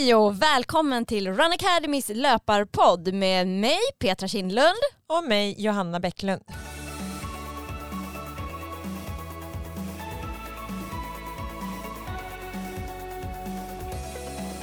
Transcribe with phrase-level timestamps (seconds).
[0.00, 4.78] Hej och välkommen till Run Academys löparpodd med mig Petra Kindlund.
[5.06, 6.42] Och mig Johanna Bäcklund.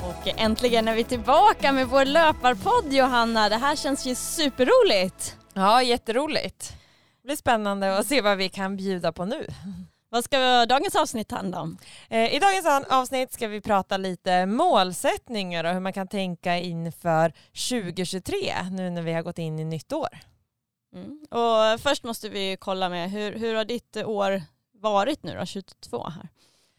[0.03, 3.49] Och äntligen är vi tillbaka med vår löparpodd Johanna.
[3.49, 5.37] Det här känns ju superroligt.
[5.53, 6.73] Ja, jätteroligt.
[7.21, 9.47] Det blir spännande att se vad vi kan bjuda på nu.
[10.09, 11.77] Vad ska dagens avsnitt handla om?
[12.09, 17.33] Eh, I dagens avsnitt ska vi prata lite målsättningar och hur man kan tänka inför
[17.69, 18.35] 2023
[18.71, 20.19] nu när vi har gått in i nytt år.
[20.93, 21.19] Mm.
[21.31, 24.41] Och först måste vi kolla med hur, hur har ditt år
[24.73, 26.29] varit nu då, 22 här?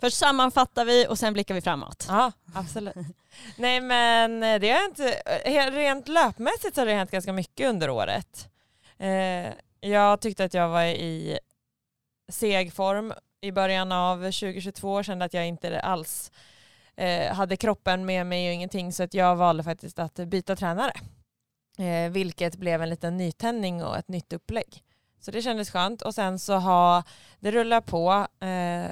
[0.00, 2.06] Först sammanfattar vi och sen blickar vi framåt.
[2.08, 2.94] Ja, absolut.
[3.56, 5.10] Nej men det har inte,
[5.70, 8.48] rent löpmässigt har det hänt ganska mycket under året.
[8.98, 11.38] Eh, jag tyckte att jag var i
[12.28, 16.32] seg form i början av 2022 kände att jag inte alls
[16.96, 20.92] eh, hade kroppen med mig och ingenting så att jag valde faktiskt att byta tränare.
[21.78, 24.84] Eh, vilket blev en liten nytändning och ett nytt upplägg.
[25.20, 27.02] Så det kändes skönt och sen så har
[27.40, 28.26] det rullat på.
[28.40, 28.90] Eh,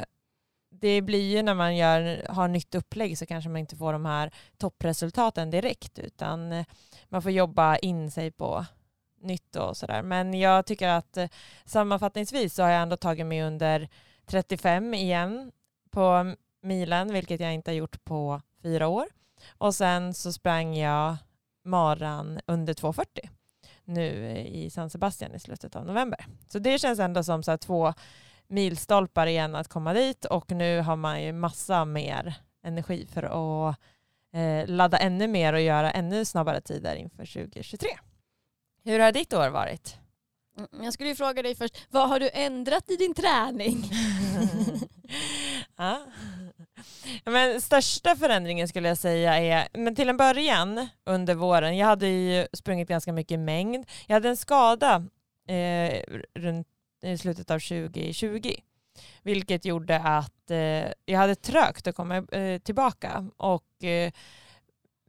[0.70, 4.05] det blir ju när man gör, har nytt upplägg så kanske man inte får de
[4.05, 6.67] här toppresultaten direkt utan eh,
[7.09, 8.67] man får jobba in sig på
[9.20, 10.03] nytt och sådär.
[10.03, 11.28] Men jag tycker att eh,
[11.64, 13.89] sammanfattningsvis så har jag ändå tagit mig under
[14.27, 15.53] 35 igen
[15.91, 19.06] på milen, vilket jag inte har gjort på fyra år.
[19.48, 21.17] Och sen så sprang jag
[21.64, 23.05] maran under 2.40
[23.84, 26.27] nu i San Sebastian i slutet av november.
[26.48, 27.95] Så det känns ändå som så två
[28.48, 33.77] milstolpar igen att komma dit och nu har man ju massa mer energi för att
[34.33, 37.89] eh, ladda ännu mer och göra ännu snabbare tider inför 2023.
[38.87, 39.97] Hur har ditt år varit?
[40.59, 43.84] Mm, jag skulle ju fråga dig först, vad har du ändrat i din träning?
[45.77, 46.06] ja.
[47.25, 52.07] Men största förändringen skulle jag säga är, men till en början under våren, jag hade
[52.07, 53.87] ju sprungit ganska mycket mängd.
[54.07, 55.05] Jag hade en skada
[55.48, 56.03] eh,
[56.34, 56.69] runt
[57.03, 58.55] i slutet av 2020,
[59.23, 64.13] vilket gjorde att eh, jag hade trögt att komma eh, tillbaka och eh,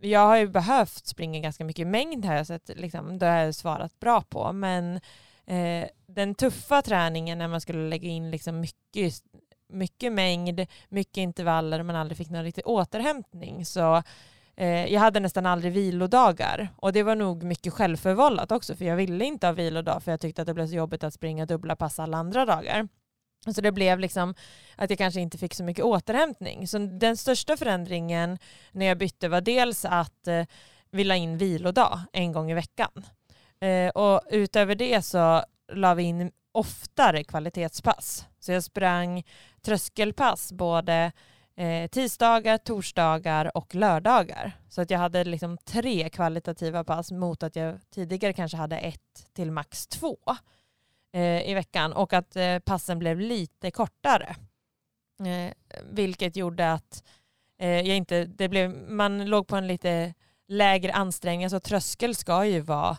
[0.02, 3.56] jag har ju behövt springa ganska mycket mängd här så att liksom, det har jag
[3.56, 4.54] svarat bra på.
[4.54, 4.96] Men
[5.46, 9.14] eh, den tuffa träningen när man skulle lägga in liksom mycket,
[9.70, 14.04] mycket mängd, mycket intervaller och man aldrig fick någon riktig återhämtning så
[14.56, 18.96] eh, jag hade nästan aldrig vilodagar och det var nog mycket självförvållat också för jag
[18.96, 21.76] ville inte ha vilodag för jag tyckte att det blev så jobbigt att springa dubbla
[21.76, 22.88] pass alla andra dagar.
[23.54, 24.36] Så det blev liksom
[24.76, 26.68] att jag kanske inte fick så mycket återhämtning.
[26.68, 28.38] Så den största förändringen
[28.72, 30.46] när jag bytte var dels att eh,
[30.92, 33.06] vi la in vilodag en gång i veckan.
[33.60, 35.44] Eh, och utöver det så
[35.74, 38.26] la vi in oftare kvalitetspass.
[38.40, 39.24] Så jag sprang
[39.62, 41.12] tröskelpass både
[41.56, 44.52] eh, tisdagar, torsdagar och lördagar.
[44.70, 49.28] Så att jag hade liksom tre kvalitativa pass mot att jag tidigare kanske hade ett
[49.34, 50.18] till max två
[51.14, 54.36] Eh, i veckan och att eh, passen blev lite kortare.
[55.26, 55.54] Eh,
[55.84, 57.04] vilket gjorde att
[57.60, 60.14] eh, jag inte, det blev, man låg på en lite
[60.48, 61.46] lägre ansträngning.
[61.46, 62.98] Alltså tröskel ska ju vara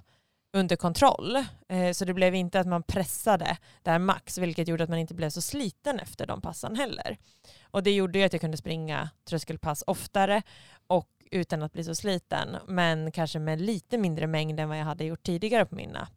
[0.52, 1.36] under kontroll.
[1.68, 5.14] Eh, så det blev inte att man pressade där max, vilket gjorde att man inte
[5.14, 7.16] blev så sliten efter de passen heller.
[7.62, 10.42] Och det gjorde ju att jag kunde springa tröskelpass oftare
[10.86, 14.84] och utan att bli så sliten, men kanske med lite mindre mängd än vad jag
[14.84, 16.08] hade gjort tidigare på mina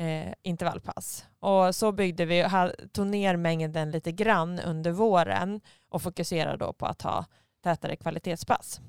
[0.00, 1.24] eh, intervallpass.
[1.40, 2.46] Och så byggde vi,
[2.92, 7.24] tog ner mängden lite grann under våren och fokuserade då på att ha
[7.62, 8.80] tätare kvalitetspass.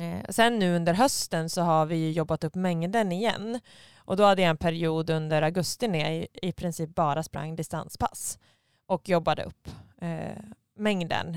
[0.00, 3.60] Eh, sen nu under hösten så har vi jobbat upp mängden igen
[3.96, 8.38] och då hade jag en period under augusti när jag i, princip bara sprang distanspass
[8.86, 9.68] och jobbade upp
[10.00, 10.42] eh,
[10.76, 11.36] mängden.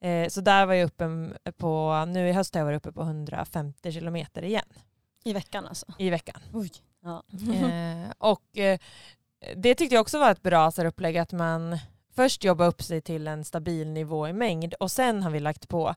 [0.00, 3.02] Eh, så där var jag uppe på, nu i höst har jag varit uppe på
[3.02, 4.64] 150 kilometer igen.
[5.24, 5.86] I veckan alltså?
[5.98, 6.40] I veckan.
[6.52, 6.70] Oj.
[7.02, 7.22] Ja.
[7.54, 8.78] eh, och eh,
[9.56, 11.78] det tyckte jag också var ett bra så upplägg att man
[12.14, 15.68] först jobbar upp sig till en stabil nivå i mängd och sen har vi lagt
[15.68, 15.94] på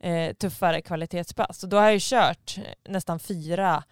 [0.00, 1.62] eh, tuffare kvalitetspass.
[1.62, 3.84] Och då har jag ju kört eh, nästan fyra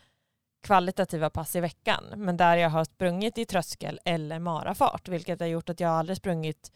[0.63, 5.47] kvalitativa pass i veckan men där jag har sprungit i tröskel eller marafart vilket har
[5.47, 6.73] gjort att jag aldrig sprungit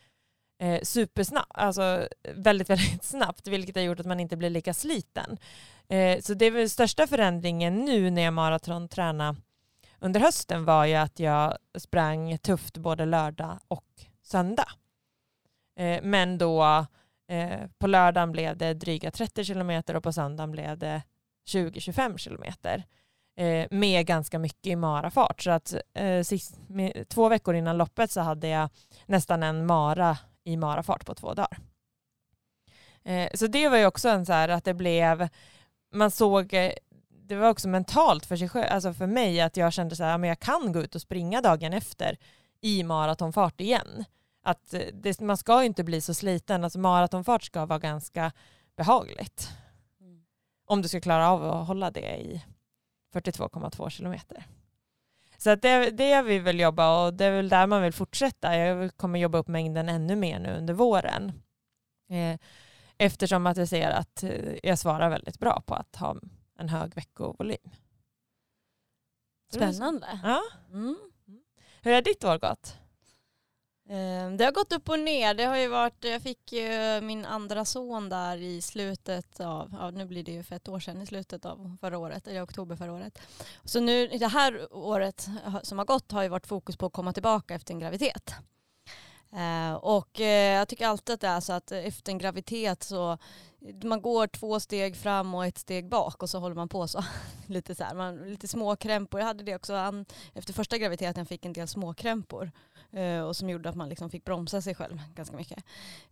[0.63, 5.39] eh, supersnabbt, alltså väldigt, väldigt snabbt vilket har gjort att man inte blir lika sliten.
[5.89, 9.37] Eh, så det är väl största förändringen nu när jag marathontränar
[10.01, 13.87] under hösten var ju att jag sprang tufft både lördag och
[14.23, 14.69] söndag.
[15.77, 16.87] Eh, men då
[17.29, 21.03] eh, på lördagen blev det dryga 30 kilometer och på söndagen blev det
[21.49, 22.85] 20-25 kilometer
[23.37, 25.43] eh, med ganska mycket i marafart.
[25.43, 26.61] Så att eh, sist,
[27.09, 28.69] två veckor innan loppet så hade jag
[29.07, 31.59] nästan en mara i marafart på två dagar.
[33.05, 35.29] Eh, så det var ju också en så här att det blev
[35.93, 36.73] man såg, eh,
[37.31, 40.19] det var också mentalt för, sig själv, alltså för mig att jag kände så här,
[40.19, 42.19] men jag kan gå ut och springa dagen efter
[42.61, 44.05] i maratonfart igen.
[44.43, 48.33] Att eh, det, man ska ju inte bli så sliten, alltså maratonfart ska vara ganska
[48.77, 49.51] behagligt.
[50.01, 50.23] Mm.
[50.67, 52.45] Om du ska klara av att hålla det i
[53.15, 54.45] 42,2 kilometer.
[55.37, 58.57] Så att det, det vill väl jobba och det är väl där man vill fortsätta.
[58.57, 61.33] Jag kommer jobba upp mängden ännu mer nu under våren.
[62.09, 62.39] Eh,
[62.99, 66.17] eftersom att jag ser att eh, jag svarar väldigt bra på att ha
[66.61, 67.71] en hög veckovolym.
[69.53, 70.21] Spännande.
[70.23, 70.43] Ja.
[70.73, 70.97] Mm.
[71.83, 72.77] Hur har ditt år gått?
[73.89, 75.35] Eh, Det har gått upp och ner.
[75.35, 79.91] Det har ju varit, jag fick ju min andra son där i slutet av, ja,
[79.91, 82.77] nu blir det ju för ett år sedan, i slutet av förra året, eller oktober
[82.77, 83.19] förra året.
[83.65, 85.29] Så nu det här året
[85.63, 88.35] som har gått har ju varit fokus på att komma tillbaka efter en graviditet.
[89.33, 93.19] Eh, och eh, jag tycker alltid att det är så att efter en graviditet så
[93.83, 97.05] man går två steg fram och ett steg bak och så håller man på så.
[97.47, 99.21] lite så här, man, lite småkrämpor.
[99.21, 100.05] Jag hade det också an,
[100.35, 102.51] efter första graviditeten fick en del småkrämpor
[102.93, 105.59] eh, och som gjorde att man liksom fick bromsa sig själv ganska mycket.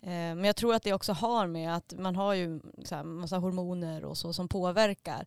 [0.00, 3.03] Eh, men jag tror att det också har med att man har ju så här,
[3.03, 5.26] massa hormoner och så som påverkar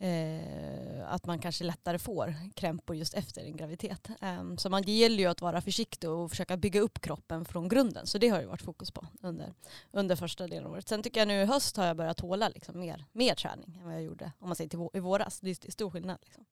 [0.00, 4.08] eh, att man kanske lättare får krämpor just efter en graviditet.
[4.20, 8.06] Eh, så man gäller ju att vara försiktig och försöka bygga upp kroppen från grunden.
[8.06, 9.52] Så det har ju varit fokus på under,
[9.90, 10.88] under första delen av året.
[10.88, 13.84] Sen tycker jag nu i höst har jag börjat tåla liksom mer, mer träning än
[13.84, 15.40] vad jag gjorde om man säger till i våras.
[15.40, 16.18] Det är, det är stor skillnad.
[16.22, 16.44] Liksom.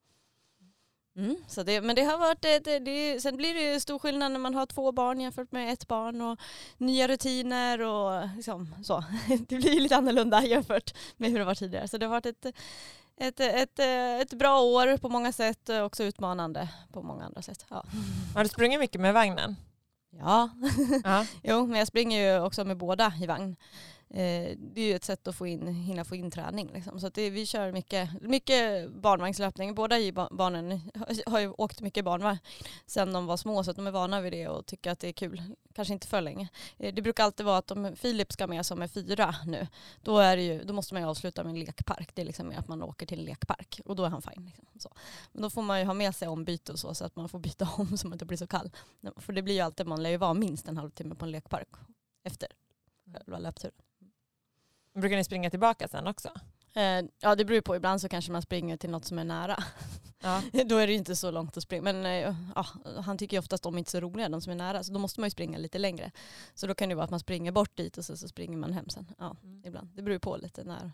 [1.16, 3.98] Mm, så det, men det har varit, det, det, det, sen blir det ju stor
[3.98, 6.40] skillnad när man har två barn jämfört med ett barn och
[6.78, 9.04] nya rutiner och liksom så.
[9.48, 11.88] Det blir ju lite annorlunda jämfört med hur det var tidigare.
[11.88, 12.56] Så det har varit ett,
[13.21, 13.79] ett, ett,
[14.23, 17.67] ett bra år på många sätt och också utmanande på många andra sätt.
[17.69, 17.85] Ja,
[18.35, 19.57] Har du sprungit mycket med vagnen?
[20.19, 20.51] ja.
[21.05, 21.27] Ja.
[21.43, 23.57] jo men jag springer ju också med båda i vagn.
[24.11, 26.70] Eh, det är ju ett sätt att få in, hinna få in träning.
[26.73, 27.00] Liksom.
[27.00, 29.75] Så det, vi kör mycket, mycket barnvagnslöpning.
[29.75, 29.97] Båda
[30.31, 30.81] barnen
[31.26, 32.38] har ju åkt mycket barnvagn
[32.87, 35.08] sedan de var små så att de är vana vid det och tycker att det
[35.08, 35.43] är kul.
[35.75, 36.49] Kanske inte för länge.
[36.76, 39.67] Eh, det brukar alltid vara att om Filip ska med som är fyra nu,
[40.03, 42.11] då, är ju, då måste man ju avsluta med en lekpark.
[42.14, 44.44] Det är liksom mer att man åker till en lekpark och då är han fine.
[44.44, 44.67] Liksom.
[44.79, 44.91] Så.
[45.32, 47.38] Men då får man ju ha med sig ombyte och så så att man får
[47.38, 48.70] byta om så man inte blir så kall.
[49.17, 51.69] För det blir ju alltid, man lär ju vara minst en halvtimme på en lekpark
[52.25, 52.49] efter
[53.12, 53.86] själva löpturen.
[54.96, 56.28] Brukar ni springa tillbaka sen också?
[56.75, 59.64] Eh, ja det beror på, ibland så kanske man springer till något som är nära.
[60.22, 60.43] Ja.
[60.66, 61.82] då är det ju inte så långt att springa.
[61.82, 62.66] Men eh, ja,
[63.04, 64.82] han tycker ju oftast de är inte så roliga, de som är nära.
[64.82, 66.10] Så då måste man ju springa lite längre.
[66.54, 68.72] Så då kan det vara att man springer bort dit och så, så springer man
[68.72, 69.06] hem sen.
[69.19, 69.62] Ja, Mm.
[69.64, 69.88] ibland.
[69.94, 70.93] Det beror på lite när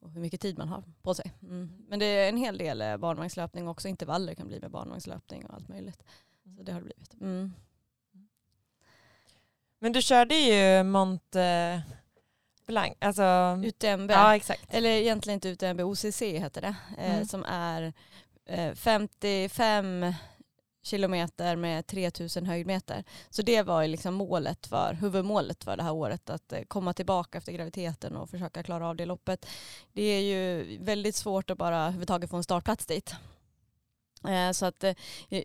[0.00, 1.32] och hur mycket tid man har på sig.
[1.42, 1.84] Mm.
[1.88, 3.88] Men det är en hel del eh, barnvagnslöpning också.
[3.88, 6.02] Intervaller kan bli med barnvagnslöpning och allt möjligt.
[6.56, 7.14] Så det har det blivit.
[7.20, 7.52] Mm.
[9.78, 11.36] Men du körde ju Mont
[12.72, 13.22] eh, Blanc, alltså...
[13.64, 14.10] UTMB.
[14.10, 14.74] Ja exakt.
[14.74, 16.74] Eller egentligen inte UTMB, OCC heter det.
[16.98, 17.26] Eh, Mm.
[17.26, 17.92] Som är
[18.46, 20.14] eh, 55
[20.82, 23.04] kilometer med 3000 höjdmeter.
[23.30, 27.38] Så det var liksom målet för, huvudmålet för det här året, att eh, komma tillbaka
[27.38, 29.46] efter graviditeten och försöka klara av det loppet.
[29.92, 33.14] Det är ju väldigt svårt att bara överhuvudtaget få en startplats dit.
[34.28, 34.94] Eh, Så att eh,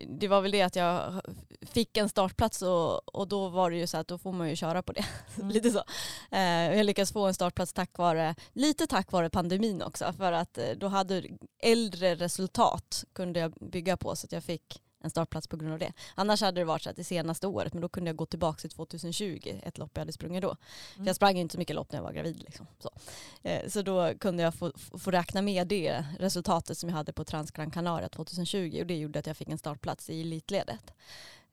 [0.08, 1.22] det var väl det att jag
[1.62, 4.56] fick en startplats och, och då var det ju så att då får man ju
[4.56, 5.04] köra på det.
[5.38, 5.48] Mm.
[5.50, 5.82] Lite så.
[6.30, 10.12] Eh, Jag lyckades få en startplats tack vare, lite tack vare pandemin också.
[10.12, 11.22] För att eh, då hade
[11.62, 15.78] äldre resultat kunde jag bygga på så att jag fick en startplats på grund av
[15.78, 15.92] det.
[16.14, 18.60] Annars hade det varit så att det senaste året, men då kunde jag gå tillbaka
[18.60, 20.56] till 2020, ett lopp jag hade sprungit då.
[20.92, 21.06] För Mm.
[21.06, 22.42] jag sprang inte så mycket lopp när jag var gravid.
[22.42, 22.66] Liksom.
[22.78, 22.90] Så.
[23.42, 27.24] Eh, så då kunde jag få, få räkna med det resultatet som jag hade på
[27.24, 30.92] Transgran Canaria 2020 och det gjorde att jag fick en startplats i elitledet.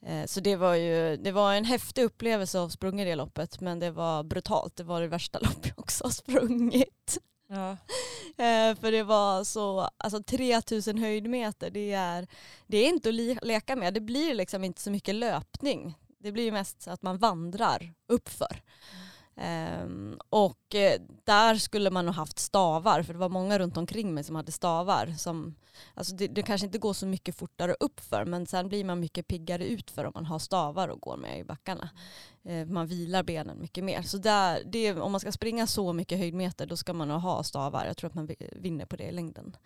[0.05, 3.79] Eh, Så det var ju det var en häftig upplevelse att sprunga det loppet men
[3.79, 4.75] det var brutalt.
[4.75, 7.17] Det var det värsta lopp jag också har sprungit.
[7.55, 7.77] Ja.
[8.43, 12.27] Eh, För det var så, alltså 3000 höjdmeter, det är,
[12.67, 13.93] det är inte att le- leka med.
[13.93, 15.95] Det blir liksom inte så mycket löpning.
[16.19, 18.61] Det blir ju mest att man vandrar uppför.
[19.83, 24.13] Um, och eh, där skulle man ha haft stavar för det var många runt omkring
[24.13, 25.07] mig som hade stavar.
[25.17, 25.55] Som,
[25.93, 29.27] alltså det, det kanske inte går så mycket fortare uppför men sen blir man mycket
[29.27, 31.89] piggare utför om man har stavar och går med i backarna.
[32.45, 34.01] Eh, man vilar benen mycket mer.
[34.01, 37.43] Så där, det, om man ska springa så mycket höjdmeter då ska man nog ha
[37.43, 37.85] stavar.
[37.85, 39.57] Jag tror att man vi- vinner på det i längden.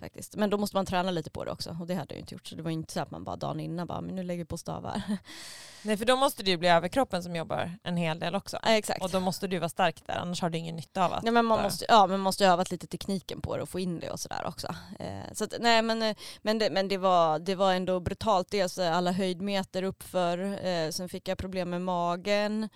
[0.00, 0.36] faktiskt.
[0.36, 2.46] Men då måste man träna lite på det också och det hade jag inte gjort.
[2.46, 4.48] Så det var inte så att man bara dagen innan bara, men nu lägger vi
[4.48, 5.02] på stavar.
[5.82, 8.58] Nej för då måste det ju bli överkroppen som jobbar en hel del också.
[8.62, 9.02] Ja, exakt.
[9.02, 11.22] Och då måste du vara stark där, annars har du ingen nytta av att...
[11.22, 13.80] Nej, men man, måste, ja, man måste ju övat lite tekniken på det och få
[13.80, 14.74] in det och sådär också.
[14.98, 18.50] Eh, så att, nej, men eh, men, det, men det, var, det var ändå brutalt.
[18.50, 20.66] Dels alla höjdmeter uppför.
[20.66, 21.82] Eh, sen fick jag problem med
[22.26, 22.68] magen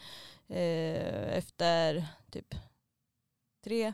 [0.49, 2.55] eh, efter typ
[3.65, 3.93] tre,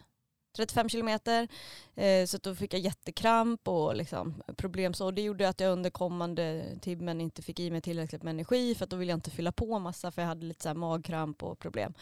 [0.56, 1.48] 35 kilometer.
[1.94, 5.10] Eh, så då fick jag jättekramp och liksom problem så.
[5.10, 8.84] Det gjorde att jag under kommande timmen inte fick i mig tillräckligt med energi för
[8.84, 11.58] att då ville jag inte fylla på massa för jag hade lite så magkramp och
[11.58, 11.94] problem.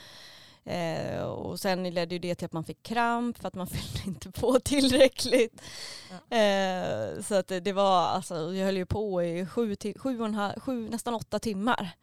[0.67, 4.01] Eh, och sen ledde ju det till att man fick kramp för att man fyllde
[4.07, 5.63] inte på tillräckligt.
[6.11, 6.37] Ja.
[6.37, 10.61] Eh, så att det var, alltså jag höll ju på i sju, sju, och halv,
[10.61, 11.97] sju nästan åtta timmar.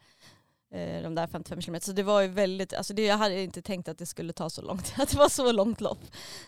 [0.73, 1.85] Eh, de där 55 kilometer.
[1.85, 4.49] Så det var ju väldigt, alltså det, jag hade inte tänkt att det skulle ta
[4.49, 6.03] så långt, att det var så långt lopp.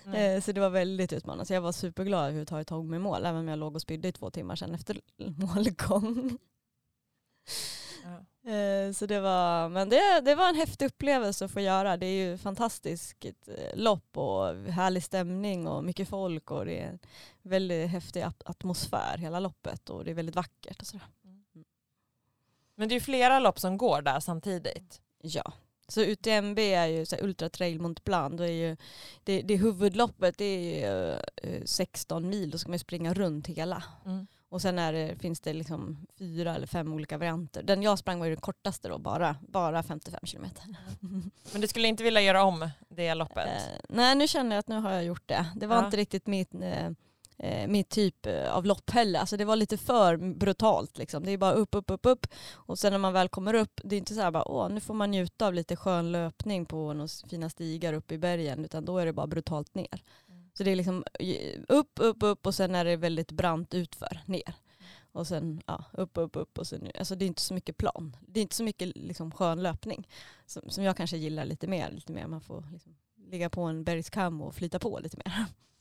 [0.06, 0.42] Mm.
[0.42, 1.46] så det var väldigt utmanande.
[1.46, 4.12] Så jag var superglad överhuvudtaget tog mig mål, även om jag låg och spydde i
[4.12, 5.00] två timmar sen efter
[5.38, 6.38] målgång.
[8.46, 11.98] Eh, så det var, men det, det var en häftig upplevelse att få göra.
[11.98, 13.25] Det är ju fantastiskt
[13.74, 17.00] lopp och härlig stämning och mycket folk och det är en
[17.42, 20.82] väldigt häftig atmosfär hela loppet och det är väldigt vackert.
[20.82, 21.08] Och sådär.
[22.84, 25.02] Men det är flera lopp som går där samtidigt.
[25.22, 25.54] Ja.
[25.88, 28.38] Så UTMB är ju så Ultra Trail Mont Blanc.
[28.38, 28.78] Då är ju,
[29.24, 33.84] det, det huvudloppet det är ju 16 eh, mil, då ska man springa runt hela.
[34.06, 34.28] Mm.
[34.50, 37.63] Och sen är det, finns det liksom fyra eller fem olika varianter.
[37.63, 40.63] Den jag sprang var ju den kortaste då, bara, bara 55 kilometer.
[41.52, 43.48] Men du skulle inte vilja göra om det loppet?
[43.48, 45.46] Eh, nej, nu känner jag att nu har jag gjort det.
[45.56, 45.86] Det var ja.
[45.86, 46.54] inte riktigt mitt
[47.38, 49.20] eh, mitt typ eh, av lopp heller.
[49.20, 50.98] Alltså det var lite för brutalt.
[50.98, 51.25] Liksom.
[51.25, 52.28] Det är bara upp, upp, upp, upp.
[52.54, 54.80] Och sen när man väl kommer upp, det är inte så här bara, åh, nu
[54.80, 58.86] får man njuta av lite skön löpning på några fina stigar uppe i bergen, utan
[58.86, 60.04] då är det bara brutalt ner.
[60.30, 60.50] Mm.
[60.54, 64.20] Så det är liksom eh, upp, upp, upp och sen är det väldigt brant utför,
[64.25, 64.56] ner.
[65.13, 68.18] Och sen ja, upp, upp, upp och sen, alltså det är inte så mycket plan.
[68.28, 70.08] Det är inte så mycket liksom skön löpning
[70.46, 71.92] som, som jag kanske gillar lite mer.
[71.92, 72.96] Lite mer man får liksom
[73.30, 75.46] ligga på en bergskam och flyta på lite mer.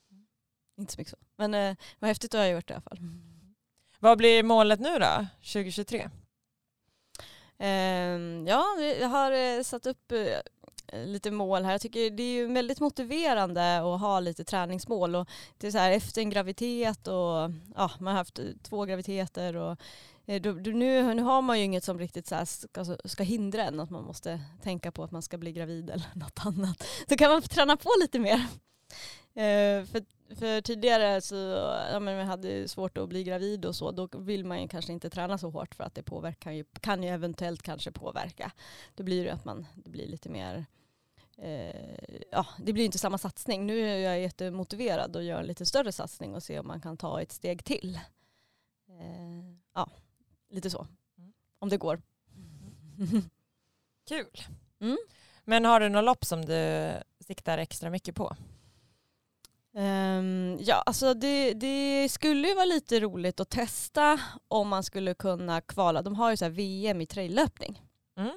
[0.78, 1.16] Inte så mycket så.
[1.36, 2.98] Men eh, vad häftigt att ha gjort det i alla fall.
[3.98, 6.08] Vad blir målet nu då, 2023?
[7.58, 7.68] Eh,
[8.46, 8.64] ja,
[9.00, 11.72] jag har eh, satt upp eh, lite mål här.
[11.72, 15.14] Jag tycker det är ju väldigt motiverande att ha lite träningsmål.
[15.14, 19.56] Och det är så här, efter en graviditet och ja, man har haft två graviditeter
[19.56, 19.76] och
[20.26, 23.80] eh, då, nu, nu har man ju inget som riktigt så ska, ska hindra en
[23.80, 26.84] att man måste tänka på att man ska bli gravid eller något annat.
[27.08, 28.46] Så kan man träna på lite mer.
[29.34, 31.34] Eh, för, för tidigare så
[31.92, 34.92] ja, men jag hade svårt att bli gravid och så, då vill man ju kanske
[34.92, 38.52] inte träna så hårt för att det påverkar ju, kan ju eventuellt kanske påverka.
[38.94, 40.66] Då blir det att man det blir lite mer
[41.38, 41.98] eh,
[42.30, 43.66] ja, det blir inte samma satsning.
[43.66, 46.96] Nu är jag jättemotiverad och gör en lite större satsning och se om man kan
[46.96, 48.00] ta ett steg till.
[48.88, 49.90] Eh, ja,
[50.50, 50.86] lite så.
[51.18, 51.32] Mm.
[51.58, 52.02] Om det går.
[54.08, 54.42] Kul.
[54.80, 54.98] Mm.
[55.44, 58.36] Men har du något lopp som du siktar extra mycket på?
[59.74, 65.14] Um, ja, alltså det, det, skulle ju vara lite roligt att testa om man skulle
[65.14, 66.02] kunna kvala.
[66.02, 67.82] De har ju så VM i traillöpning.
[68.18, 68.30] Mm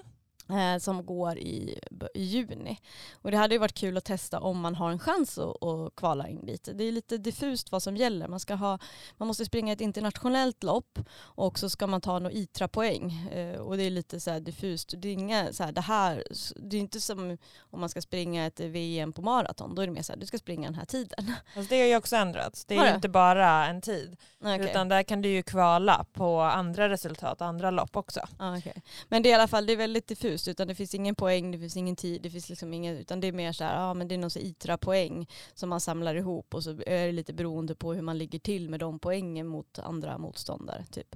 [0.50, 1.80] eh, som går i,
[2.14, 2.80] i, juni.
[3.14, 5.96] Och det hade ju varit kul att testa om man har en chans att, att
[5.96, 6.70] kvala in dit.
[6.74, 8.28] Det är lite diffust vad som gäller.
[8.28, 8.80] Man, ska ha,
[9.18, 13.30] man måste springa ett internationellt lopp och så ska man ta några ITRA-poäng.
[13.32, 14.94] Eh, och det är lite så här diffust.
[14.98, 16.24] Det är, inga, så här, det, här,
[16.56, 19.76] det är inte som om man ska springa ett VM på maraton.
[19.76, 21.32] Då är det mer så här, du ska springa den här tiden.
[21.56, 22.66] Alltså det har ju också ändrats.
[22.66, 24.18] Det är ju inte bara en tid.
[24.40, 24.70] Okay.
[24.70, 28.20] Utan där kan du ju kvala på andra resultat, andra lopp också.
[28.58, 28.82] Okay.
[29.10, 31.52] Men det är i alla fall det är väldigt diffust utan det finns ingen poäng,
[31.52, 33.94] det finns ingen tid, det finns liksom ingen, utan det är mer så här, ja
[33.94, 37.76] men det är någon ITRA-poäng som man samlar ihop och så är det lite beroende
[37.76, 40.86] på hur man ligger till med de poängen mot andra motståndare.
[40.92, 41.16] Typ.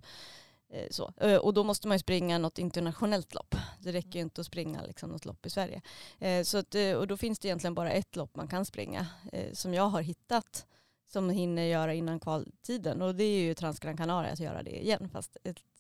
[0.70, 1.14] Eh, så.
[1.18, 3.56] Eh, och då måste man ju springa något internationellt lopp.
[3.80, 5.82] Det räcker ju inte att springa liksom något lopp i Sverige.
[6.20, 9.08] Eh, så att, och då finns det egentligen bara ett lopp man kan springa
[9.54, 10.66] som jag har hittat
[11.08, 15.10] som hinner göra innan kvaltiden och det är ju Transgran Canaria att göra det igen
[15.10, 15.38] fast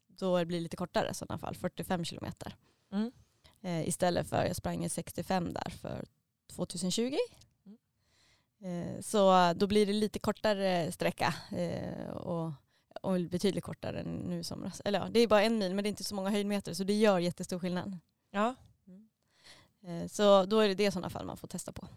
[0.07, 2.55] då blir det lite kortare i sådana fall, 45 kilometer.
[2.91, 3.11] Mm.
[3.61, 6.05] Eh, istället för, jag sprang i 65 där för
[6.47, 7.17] 2020.
[7.65, 8.97] Mm.
[8.97, 12.51] Eh, så då blir det lite kortare sträcka eh, och,
[13.01, 14.81] och betydligt kortare än nu i somras.
[14.85, 16.83] Eller ja, det är bara en mil men det är inte så många höjdmeter så
[16.83, 17.97] det gör jättestor skillnad.
[18.31, 18.55] Ja.
[18.87, 19.09] Mm.
[19.83, 21.87] Eh, så då är det det i sådana fall man får testa på.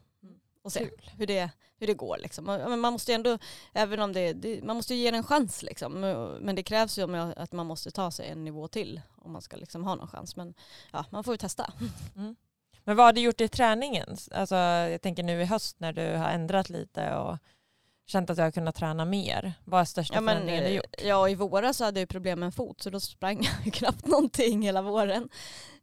[0.62, 2.18] Och se hur det, hur det går.
[2.18, 2.44] Liksom.
[2.44, 3.38] Man måste ändå,
[3.72, 6.00] även om det, det, man måste ge det en chans liksom.
[6.40, 9.56] Men det krävs ju att man måste ta sig en nivå till om man ska
[9.56, 10.36] liksom ha någon chans.
[10.36, 10.54] Men
[10.92, 11.72] ja, man får ju testa.
[12.16, 12.36] Mm.
[12.84, 14.16] Men vad har du gjort i träningen?
[14.30, 17.38] Alltså, jag tänker nu i höst när du har ändrat lite och
[18.12, 19.52] känt att jag har kunnat träna mer?
[19.64, 20.94] Vad är största ja, förändringen du eh, gjort?
[21.04, 24.06] Ja, i våras så hade jag problem med en fot så då sprang jag knappt
[24.06, 25.28] någonting hela våren.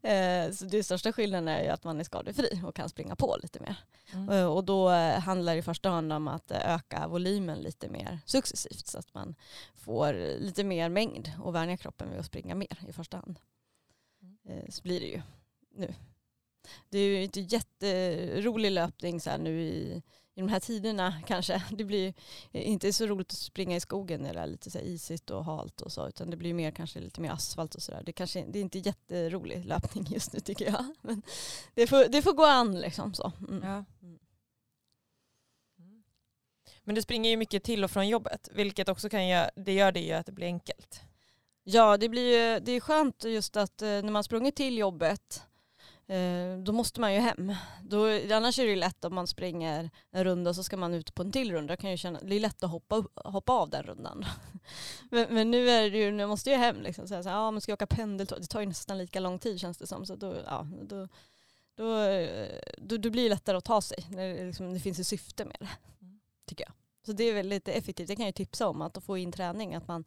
[0.02, 3.38] Eh, så det största skillnaden är ju att man är skadefri och kan springa på
[3.42, 3.76] lite mer.
[4.14, 4.30] Mm.
[4.30, 8.88] Eh, och då handlar det i första hand om att öka volymen lite mer successivt
[8.88, 9.36] så att man
[9.76, 13.40] får lite mer mängd och vänja kroppen vid att springa mer i första hand.
[14.46, 14.72] Mm.
[14.72, 15.22] Så blir det ju
[15.76, 15.94] nu.
[16.90, 20.02] Det är ju inte jätterolig löpning så här nu i
[20.40, 21.64] i de här tiderna kanske.
[21.72, 22.14] Det blir
[22.52, 25.82] inte så roligt att springa i skogen när det är lite så isigt och halt
[25.82, 28.04] och så utan det blir mer kanske lite mer asfalt och sådär.
[28.06, 30.86] Det, kanske, det är inte jätterolig löpning just nu tycker jag.
[31.02, 31.22] Men
[31.74, 33.32] det får, det får gå an liksom så.
[33.50, 33.64] Mm.
[33.64, 33.86] Ja.
[36.84, 39.92] Men du springer ju mycket till och från jobbet vilket också kan göra, det gör
[39.92, 41.02] det ju att det blir enkelt.
[41.64, 45.44] Ja det blir det är skönt just att eh, när man sprungit till jobbet
[46.64, 47.56] då måste man ju hem.
[47.84, 50.94] Då, annars är det ju lätt om man springer en runda och så ska man
[50.94, 51.78] ut på en till runda.
[51.78, 54.26] Kan ju känna, det är lätt att hoppa, hoppa av den rundan.
[55.12, 57.08] men, men, nu är det ju, nu måste jag hem liksom.
[57.08, 58.42] Så här, så här, ja, men ska åka pendeltåg?
[58.42, 60.06] Det tar ju nästan lika lång tid känns det som.
[60.06, 61.08] Så då, ja, då,
[61.76, 62.08] då,
[62.78, 64.06] då, då blir det lättare att ta sig.
[64.10, 65.70] När det, liksom, det finns ett syfte med det.
[66.02, 66.20] Mm.
[66.46, 66.74] Tycker jag.
[67.06, 68.08] Så det är väldigt effektivt.
[68.08, 69.76] Det kan jag tipsa om, att få in träning.
[69.76, 70.06] Att man,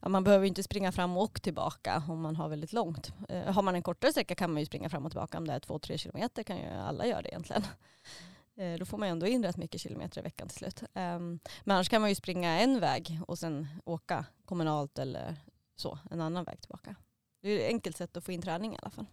[0.00, 3.12] ja, man behöver inte springa fram och tillbaka om man har väldigt långt.
[3.28, 5.38] Eh, har man en kortare sträcka kan man ju springa fram och tillbaka.
[5.38, 7.62] Om det är två, tre kilometer kan ju alla göra det egentligen.
[8.56, 10.82] Eh, då får man ändå in rätt mycket kilometer i veckan till slut.
[10.82, 15.36] Eh, men annars kan man ju springa en väg och sen åka kommunalt eller
[15.76, 16.96] så, en annan väg tillbaka.
[17.42, 19.06] Det är ett enkelt sätt att få in träning i alla fall.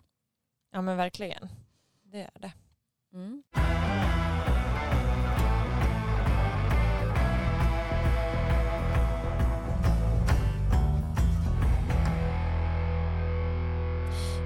[0.71, 1.49] Ja men verkligen.
[2.03, 2.53] Det är det.
[3.13, 3.43] Mm.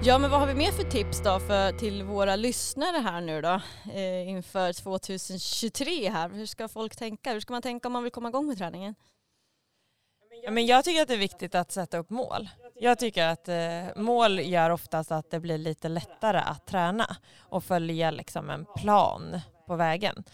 [0.04, 3.40] Ja men vad har vi mer för tips då för, till våra lyssnare här nu
[3.42, 3.60] då
[3.92, 6.28] eh, inför 2023 här?
[6.28, 7.32] Hur ska folk tänka?
[7.32, 8.94] Hur ska man tänka om man vill komma igång med träningen?
[10.44, 12.48] Ja, men jag tycker att det är viktigt att sätta upp mål.
[12.74, 17.64] Jag tycker att eh, mål gör oftast att det blir lite lättare att träna och
[17.64, 20.24] följa liksom en plan på vägen.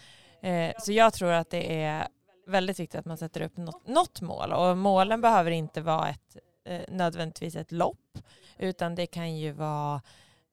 [0.41, 2.07] Eh, så jag tror att det är
[2.47, 6.37] väldigt viktigt att man sätter upp något, något mål och målen behöver inte vara ett
[6.69, 8.17] eh, nödvändigtvis ett lopp
[8.57, 10.01] utan det kan ju vara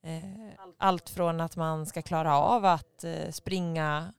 [0.02, 0.24] eh,
[0.78, 4.12] allt från att man ska klara av att eh, springa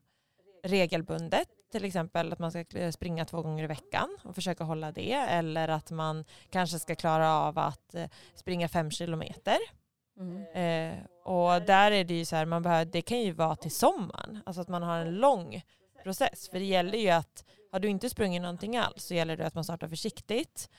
[0.64, 5.14] regelbundet till exempel att man ska springa två gånger i veckan och försöka hålla det
[5.14, 9.58] eller att man kanske ska klara av att eh, springa fem kilometer.
[10.20, 10.46] Mm.
[10.54, 13.72] Eh, och där är det ju så här, man behöver, det kan ju vara till
[13.72, 15.62] sommaren, alltså att man har en lång
[16.04, 16.50] process.
[16.50, 19.56] För det gäller ju att har du inte sprungit någonting alls så gäller det att
[19.56, 20.70] man startar försiktigt.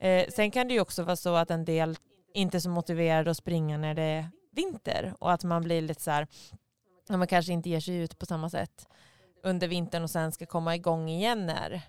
[0.00, 1.96] Eh, sen kan det ju också vara så att en del
[2.34, 6.02] inte är så motiverade att springa när det är vinter och att man blir lite
[6.02, 6.26] så här,
[7.08, 8.88] man kanske inte ger sig ut på samma sätt
[9.42, 11.82] under vintern och sen ska komma igång igen när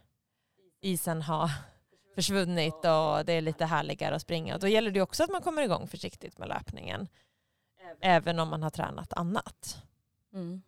[0.82, 1.52] isen har
[2.16, 4.58] försvunnit och det är lite härligare att springa.
[4.58, 7.08] Då gäller det också att man kommer igång försiktigt med löpningen.
[8.02, 9.78] Även om man har tränat annat.
[10.34, 10.62] Mm.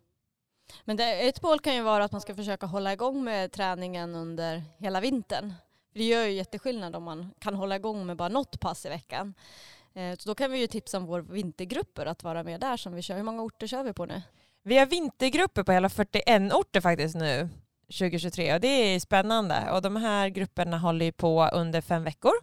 [0.86, 4.16] Men det, ett mål kan ju vara att man ska försöka hålla igång med träningen
[4.16, 5.54] under hela vintern.
[5.92, 8.90] För det gör ju jätteskillnad om man kan hålla igång med bara något pass i
[8.90, 9.34] veckan.
[9.94, 12.96] Eh, så då kan vi ju tipsa om vår vintergrupper att vara med där som
[12.96, 13.16] vi kör.
[13.16, 14.22] Hur många orter kör vi på nu?
[14.64, 17.50] Vi har vintergrupper på hela 41 orter faktiskt nu
[17.88, 22.34] 2023 och det är spännande och de här grupperna håller ju på under fem veckor.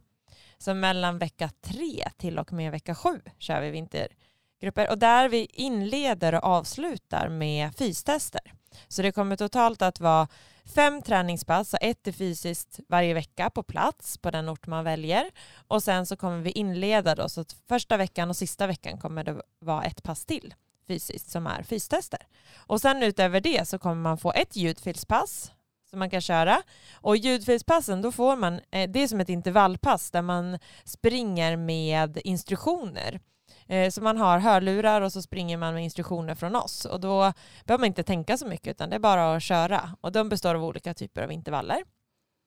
[0.59, 5.45] Så mellan vecka tre till och med vecka sju kör vi vintergrupper och där vi
[5.53, 8.41] inleder och avslutar med fystester.
[8.89, 10.29] Så det kommer totalt att vara
[10.75, 15.31] fem träningspass, så ett är fysiskt varje vecka på plats på den ort man väljer.
[15.69, 19.25] Och sen så kommer vi inleda då, så att första veckan och sista veckan kommer
[19.25, 20.55] det vara ett pass till
[20.89, 22.21] fysiskt som är fystester.
[22.57, 25.53] Och sen utöver det så kommer man få ett ljudfilspass
[25.91, 26.63] som man kan köra.
[26.95, 32.19] Och ljudfilspassen då får man, eh, det är som ett intervallpass där man springer med
[32.25, 33.21] instruktioner.
[33.69, 36.85] Eh, så man har hörlurar och så springer man med instruktioner från oss.
[36.85, 37.33] Och då
[37.65, 39.97] behöver man inte tänka så mycket utan det är bara att köra.
[40.01, 41.85] Och de består av olika typer av intervaller.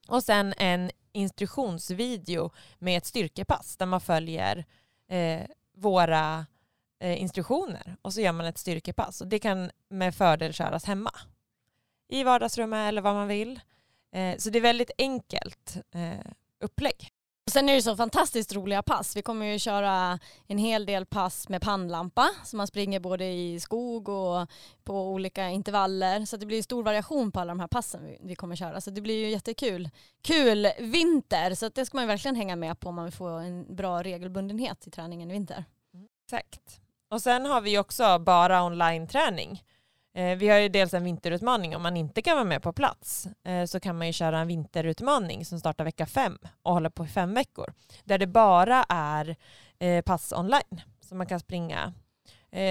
[0.07, 4.65] Och sen en instruktionsvideo med ett styrkepass där man följer
[5.09, 5.41] eh,
[5.77, 6.45] våra
[6.99, 7.95] eh, instruktioner.
[8.01, 9.21] Och så gör man ett styrkepass.
[9.21, 11.11] Och det kan med fördel köras hemma.
[12.09, 13.59] I vardagsrummet eller vad man vill.
[14.11, 16.31] Eh, så det är väldigt enkelt eh,
[17.49, 19.15] Sen är det så fantastiskt roliga pass.
[19.15, 23.59] Vi kommer ju köra en hel del pass med pannlampa så man springer både i
[23.59, 24.47] skog och
[24.83, 26.25] på olika intervaller.
[26.25, 28.81] Så det blir stor variation på alla de här passen vi kommer köra.
[28.81, 29.89] Så det blir ju jättekul.
[30.21, 33.75] Kul vinter så det ska man verkligen hänga med på om man vill få en
[33.75, 35.65] bra regelbundenhet i träningen i vinter.
[35.93, 36.81] Mm, exakt.
[37.09, 39.63] Och sen har vi också bara online-träning.
[40.13, 43.27] Eh, vi har ju dels en vinterutmaning om man inte kan vara med på plats
[43.43, 47.05] eh, så kan man ju köra en vinterutmaning som startar vecka fem och håller på
[47.05, 49.35] i fem veckor där det bara är
[49.79, 51.93] eh, pass online som man kan springa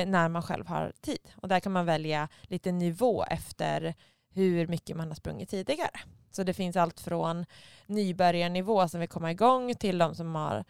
[0.07, 3.95] när man själv har tid och där kan man välja lite nivå efter
[4.35, 6.01] hur mycket man har sprungit tidigare.
[6.31, 7.47] Så det finns allt från
[7.87, 10.65] nybörjarnivå som vill komma igång till de som har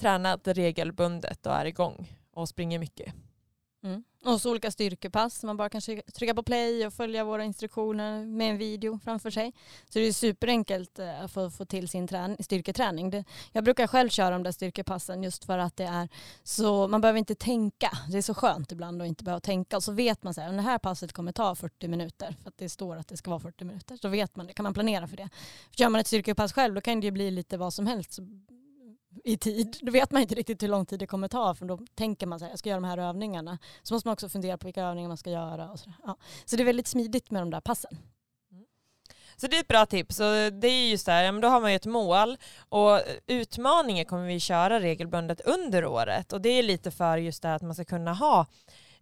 [0.00, 3.14] tränat regelbundet och är igång och springer mycket.
[3.82, 4.04] Mm.
[4.24, 5.42] Och så olika styrkepass.
[5.42, 5.80] Man bara kan
[6.14, 9.52] trycka på play och följa våra instruktioner med en video framför sig.
[9.88, 12.08] Så det är superenkelt eh, att få, få till sin
[12.40, 13.10] styrketräning.
[13.10, 16.08] Det, jag brukar själv köra de där styrkepassen just för att det är
[16.42, 17.90] så, man behöver inte tänka.
[18.08, 19.76] Det är så skönt ibland att inte behöva tänka.
[19.76, 22.68] Och så vet man att det här passet kommer ta 40 minuter för att det
[22.68, 23.96] står att det ska vara 40 minuter.
[23.96, 25.28] Så vet man det, kan man planera för det.
[25.70, 28.12] För gör man ett styrkepass själv då kan det ju bli lite vad som helst.
[28.12, 28.22] Så
[29.24, 29.76] i tid.
[29.82, 32.38] Då vet man inte riktigt hur lång tid det kommer ta för då tänker man
[32.38, 33.58] så här, jag ska göra de här övningarna.
[33.82, 35.70] Så måste man också fundera på vilka övningar man ska göra.
[35.70, 36.16] Och så, ja.
[36.44, 37.98] så det är väldigt smidigt med de där passen.
[38.52, 38.64] Mm.
[39.36, 41.70] Så det är ett bra tips och det är just det här, då har man
[41.70, 42.36] ju ett mål
[42.68, 47.48] och utmaningar kommer vi köra regelbundet under året och det är lite för just det
[47.48, 48.46] här att man ska kunna ha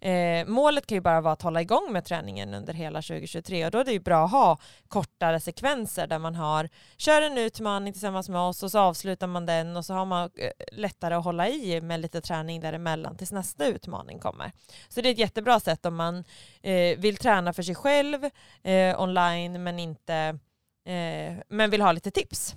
[0.00, 3.70] Eh, målet kan ju bara vara att hålla igång med träningen under hela 2023 och
[3.70, 4.58] då är det ju bra att ha
[4.88, 9.46] kortare sekvenser där man har, kör en utmaning tillsammans med oss och så avslutar man
[9.46, 13.32] den och så har man eh, lättare att hålla i med lite träning däremellan tills
[13.32, 14.52] nästa utmaning kommer.
[14.88, 16.24] Så det är ett jättebra sätt om man
[16.62, 18.24] eh, vill träna för sig själv
[18.62, 20.38] eh, online men inte
[20.84, 22.56] eh, men vill ha lite tips.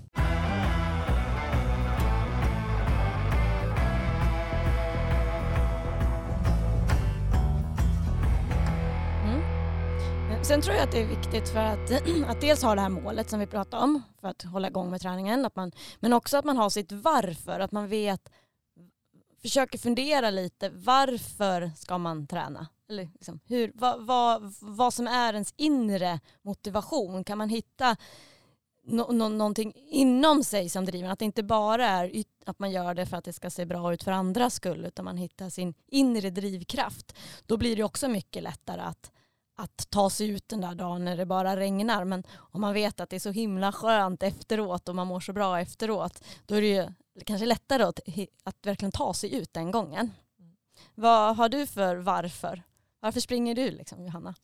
[10.51, 11.91] Sen tror jag att det är viktigt för att,
[12.27, 15.01] att dels ha det här målet som vi pratade om för att hålla igång med
[15.01, 15.45] träningen.
[15.45, 18.29] Att man, men också att man har sitt varför, att man vet,
[19.41, 22.67] försöker fundera lite varför ska man träna?
[22.89, 27.23] Eller liksom, hur, vad, vad, vad som är ens inre motivation.
[27.23, 27.95] Kan man hitta
[28.83, 32.93] no, no, någonting inom sig som driver Att det inte bara är att man gör
[32.93, 35.73] det för att det ska se bra ut för andras skull utan man hittar sin
[35.87, 37.17] inre drivkraft.
[37.45, 39.11] Då blir det också mycket lättare att
[39.55, 42.05] att ta sig ut den där dagen när det bara regnar.
[42.05, 45.33] Men om man vet att det är så himla skönt efteråt och man mår så
[45.33, 46.87] bra efteråt, då är det ju
[47.25, 47.99] kanske lättare att,
[48.43, 50.11] att verkligen ta sig ut den gången.
[50.39, 50.55] Mm.
[50.95, 52.63] Vad har du för varför?
[52.99, 54.35] Varför springer du liksom, Johanna?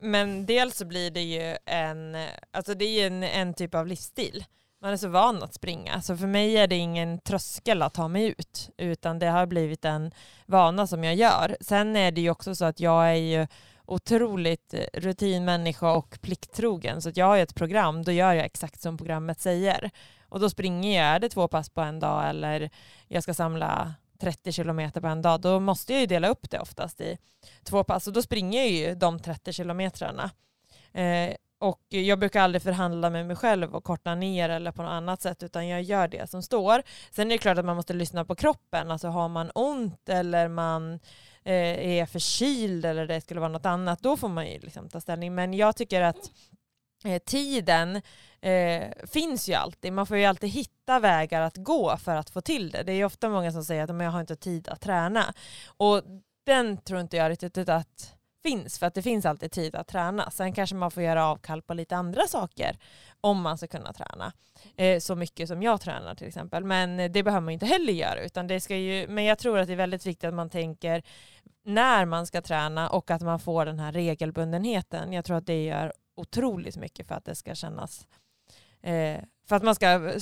[0.00, 2.16] Men dels så blir det ju en,
[2.50, 4.44] alltså det är en, en typ av livsstil.
[4.80, 8.08] Man är så van att springa, så för mig är det ingen tröskel att ta
[8.08, 10.12] mig ut, utan det har blivit en
[10.46, 11.56] vana som jag gör.
[11.60, 13.46] Sen är det ju också så att jag är ju
[13.84, 17.02] otroligt eh, rutinmänniska och plikttrogen.
[17.02, 19.90] Så att jag har ju ett program, då gör jag exakt som programmet säger.
[20.28, 22.70] Och då springer jag, är det två pass på en dag eller
[23.08, 26.58] jag ska samla 30 kilometer på en dag, då måste jag ju dela upp det
[26.58, 27.18] oftast i
[27.64, 30.30] två pass och då springer jag ju de 30 kilometrarna.
[30.92, 34.90] Eh, och jag brukar aldrig förhandla med mig själv och korta ner eller på något
[34.90, 36.82] annat sätt utan jag gör det som står.
[37.10, 40.48] Sen är det klart att man måste lyssna på kroppen, alltså har man ont eller
[40.48, 41.00] man
[41.44, 45.00] eh, är förkyld eller det skulle vara något annat, då får man ju liksom ta
[45.00, 45.34] ställning.
[45.34, 46.30] Men jag tycker att
[47.04, 48.02] eh, tiden
[48.40, 49.92] eh, finns ju alltid.
[49.92, 52.82] Man får ju alltid hitta vägar att gå för att få till det.
[52.82, 55.34] Det är ju ofta många som säger att jag har inte tid att träna.
[55.66, 56.02] Och
[56.46, 60.30] den tror inte jag riktigt att finns, för att det finns alltid tid att träna.
[60.30, 62.78] Sen kanske man får göra avkall på lite andra saker
[63.20, 64.32] om man ska kunna träna.
[64.76, 66.64] Eh, så mycket som jag tränar till exempel.
[66.64, 68.20] Men det behöver man inte heller göra.
[68.24, 71.02] Utan det ska ju, men jag tror att det är väldigt viktigt att man tänker
[71.64, 75.12] när man ska träna och att man får den här regelbundenheten.
[75.12, 78.06] Jag tror att det gör otroligt mycket för att det ska kännas,
[78.82, 80.12] eh, för att man ska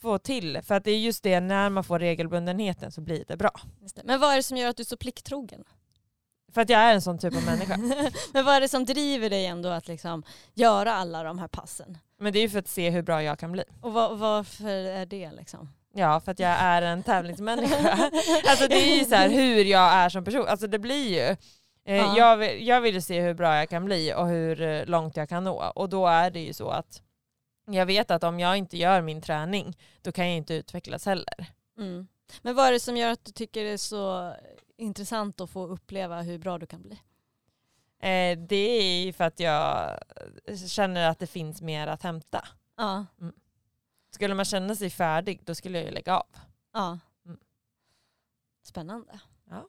[0.00, 3.36] få till, för att det är just det, när man får regelbundenheten så blir det
[3.36, 3.60] bra.
[3.94, 4.02] Det.
[4.04, 5.64] Men vad är det som gör att du är så plikttrogen?
[6.54, 7.76] För att jag är en sån typ av människa.
[8.32, 10.22] Men vad är det som driver dig ändå att liksom
[10.54, 11.98] göra alla de här passen?
[12.18, 13.64] Men det är ju för att se hur bra jag kan bli.
[13.80, 15.68] Och var, varför är det liksom?
[15.94, 17.76] Ja, för att jag är en tävlingsmänniska.
[18.48, 20.48] alltså det är ju så här hur jag är som person.
[20.48, 21.36] Alltså det blir ju,
[21.84, 22.16] eh, ja.
[22.16, 25.28] jag, vill, jag vill se hur bra jag kan bli och hur eh, långt jag
[25.28, 25.72] kan nå.
[25.74, 27.02] Och då är det ju så att
[27.66, 31.46] jag vet att om jag inte gör min träning, då kan jag inte utvecklas heller.
[31.78, 32.08] Mm.
[32.42, 34.34] Men vad är det som gör att du tycker det är så
[34.80, 37.00] intressant att få uppleva hur bra du kan bli?
[38.02, 39.98] Eh, det är för att jag
[40.66, 42.48] känner att det finns mer att hämta.
[42.76, 43.06] Ja.
[43.20, 43.34] Mm.
[44.10, 46.26] Skulle man känna sig färdig då skulle jag ju lägga av.
[46.72, 46.98] Ja.
[47.26, 47.38] Mm.
[48.62, 49.20] Spännande.
[49.50, 49.68] Ja.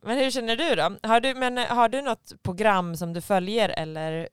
[0.00, 1.08] men hur känner du då?
[1.08, 4.28] Har du, men har du något program som du följer eller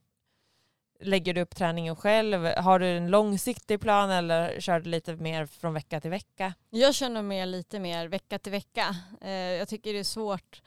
[0.99, 2.45] lägger du upp träningen själv?
[2.45, 6.53] Har du en långsiktig plan eller kör du lite mer från vecka till vecka?
[6.69, 8.95] Jag känner mer lite mer vecka till vecka.
[9.21, 10.62] Eh, jag tycker det är svårt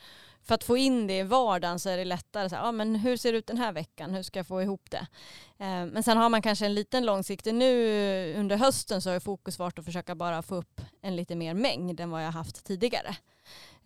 [0.47, 2.49] för att få in det i vardagen så är det lättare.
[2.49, 4.15] Så här, ja, men hur ser det ut den här veckan?
[4.15, 5.07] Hur ska jag få ihop det?
[5.59, 7.55] Eh, men sen har man kanske en liten långsiktig.
[7.55, 11.55] Nu under hösten så har fokus varit att försöka bara få upp en lite mer
[11.55, 13.17] mängd än vad jag haft tidigare.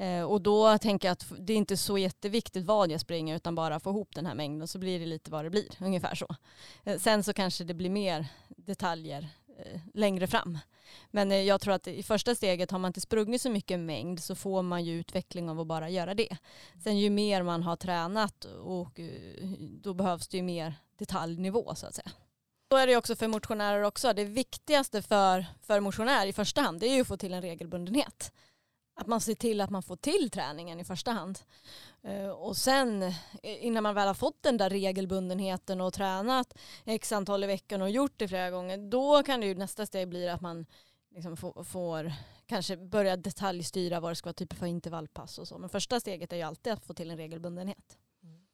[0.01, 3.55] Eh, och då tänker jag att det är inte så jätteviktigt vad jag springer utan
[3.55, 6.37] bara få ihop den här mängden så blir det lite vad det blir, ungefär så.
[6.85, 10.59] Eh, sen så kanske det blir mer detaljer eh, längre fram.
[11.11, 14.35] Men jag tror att i första steget har man inte sprungit så mycket mängd så
[14.35, 16.37] får man ju utveckling av att bara göra det.
[16.85, 19.01] Sen ju mer man har tränat och
[19.61, 22.11] då behövs det ju mer detaljnivå så att säga.
[22.73, 24.13] Så är det också för motionärer också.
[24.13, 27.43] Det viktigaste för, för motionär i första hand det är ju att få till en
[27.43, 28.33] regelbundenhet.
[29.01, 31.39] Att man ser till att man får till träningen i första hand.
[32.03, 37.13] Eh, och sen eh, innan man väl har fått den där regelbundenheten och tränat x
[37.13, 40.29] antal i veckan och gjort det flera gånger, då kan det ju nästa steg bli
[40.29, 40.67] att man
[41.15, 42.13] liksom får, får
[42.47, 45.59] kanske börja detaljstyra vad det ska vara typ för intervallpass och så.
[45.59, 47.99] Men första steget är ju alltid att få till en regelbundenhet.
[48.23, 48.47] Mm.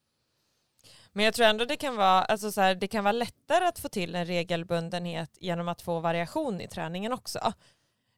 [1.13, 3.79] Men jag tror ändå det kan vara, alltså så här, det kan vara lättare att
[3.79, 7.53] få till en regelbundenhet genom att få variation i träningen också.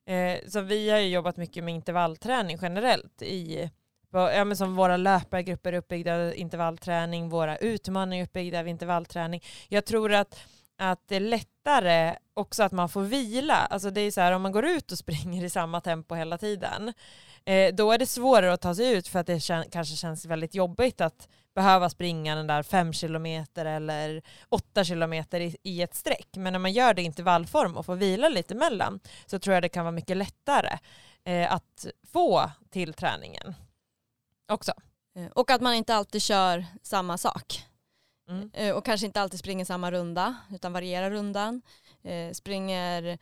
[0.08, 3.70] Eh, så vi har ju jobbat mycket med intervallträning generellt i
[4.12, 9.42] ja, men som våra löpargrupper är uppbyggda av intervallträning, våra utmaningar är uppbyggda av intervallträning.
[9.68, 10.40] Jag tror att,
[10.78, 13.54] att det är lättare också att man får vila.
[13.54, 16.38] Alltså det är så här om man går ut och springer i samma tempo hela
[16.38, 16.92] tiden,
[17.44, 20.24] eh, då är det svårare att ta sig ut för att det kän kanske känns
[20.26, 25.94] väldigt jobbigt att behöva springa den där fem kilometer eller åtta kilometer i, i ett
[25.94, 26.28] streck.
[26.36, 29.62] Men när man gör det i intervallform och får vila lite mellan så tror jag
[29.62, 30.78] det kan vara mycket lättare
[31.24, 33.54] eh, att få till träningen
[34.52, 34.72] också.
[35.16, 37.64] Eh, och att man inte alltid kör samma sak.
[38.28, 38.50] Mm.
[38.54, 41.62] Eh, och kanske inte alltid springer samma runda utan varierar rundan.
[42.02, 43.18] Eh, springer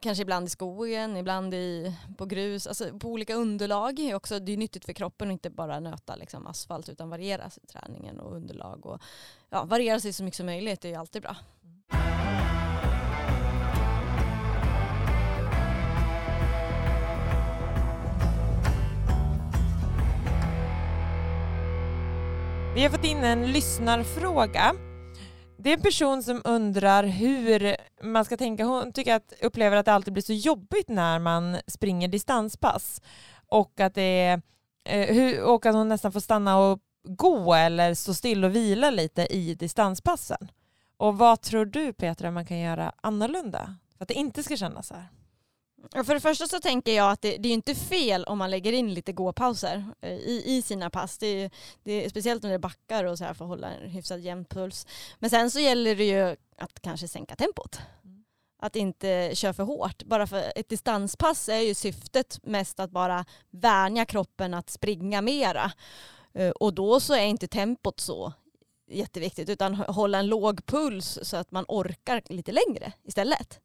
[0.00, 4.12] kanske ibland i skogen, ibland i, på grus, alltså på olika underlag.
[4.14, 7.62] Också, det är nyttigt för kroppen att inte bara nöta liksom asfalt utan variera sig
[7.66, 8.86] träningen och underlag.
[8.86, 9.02] Och,
[9.50, 11.36] ja, variera sig så mycket som möjligt är alltid bra.
[22.74, 24.74] Vi har fått in en lyssnarfråga
[25.62, 28.64] det är en person som undrar hur man ska tänka.
[28.64, 33.02] Hon tycker att, upplever att det alltid blir så jobbigt när man springer distanspass
[33.46, 34.42] och att, det är,
[34.84, 39.26] eh, och att hon nästan får stanna och gå eller stå still och vila lite
[39.26, 40.50] i distanspassen.
[40.96, 44.86] Och vad tror du Petra man kan göra annorlunda för att det inte ska kännas
[44.86, 45.08] så här?
[46.04, 48.72] För det första så tänker jag att det, det är inte fel om man lägger
[48.72, 51.18] in lite gåpauser eh, i, i sina pass.
[51.18, 51.50] Det är,
[51.82, 54.44] det är, speciellt när det backar och så här för att hålla en hyfsat jämn
[54.44, 54.86] puls.
[55.18, 57.80] Men sen så gäller det ju att kanske sänka tempot.
[58.04, 58.24] Mm.
[58.58, 60.02] Att inte köra för hårt.
[60.02, 65.72] Bara för ett distanspass är ju syftet mest att bara vänja kroppen att springa mera.
[66.34, 68.32] Eh, och då så är inte tempot så
[68.90, 73.60] jätteviktigt utan hålla en låg puls så att man orkar lite längre istället.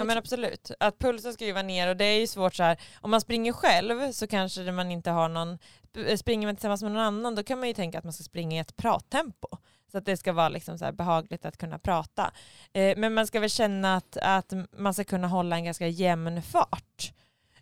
[0.00, 0.70] Ja men absolut.
[0.80, 2.80] Att pulsen ska ju vara ner och det är ju svårt så här.
[3.00, 5.58] Om man springer själv så kanske man inte har någon,
[6.06, 8.24] eh, springer man tillsammans med någon annan då kan man ju tänka att man ska
[8.24, 9.48] springa i ett prattempo.
[9.92, 12.32] Så att det ska vara liksom så behagligt att kunna prata.
[12.72, 16.42] Eh, men man ska väl känna att, att man ska kunna hålla en ganska jämn
[16.42, 17.12] fart.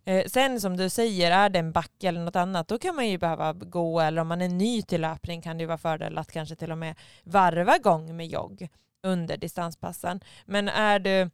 [0.05, 3.09] Eh, sen som du säger, är det en backe eller något annat, då kan man
[3.09, 6.18] ju behöva gå, eller om man är ny till löpning kan det ju vara fördel
[6.18, 8.68] att kanske till och med varva gång med jogg
[9.03, 10.20] under distanspassen.
[10.46, 11.31] Men är du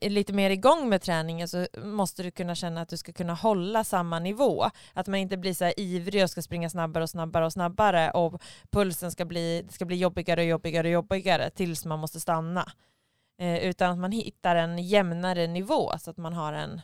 [0.00, 3.84] lite mer igång med träningen så måste du kunna känna att du ska kunna hålla
[3.84, 4.70] samma nivå.
[4.92, 8.10] Att man inte blir så här ivrig och ska springa snabbare och snabbare och snabbare
[8.10, 12.72] och pulsen ska bli, ska bli jobbigare och jobbigare och jobbigare tills man måste stanna.
[13.38, 16.80] Eh, utan att man hittar en jämnare nivå så att man har en,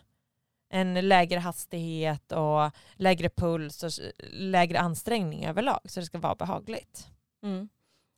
[0.71, 3.91] en lägre hastighet och lägre puls och
[4.33, 7.09] lägre ansträngning överlag så det ska vara behagligt.
[7.43, 7.69] Mm.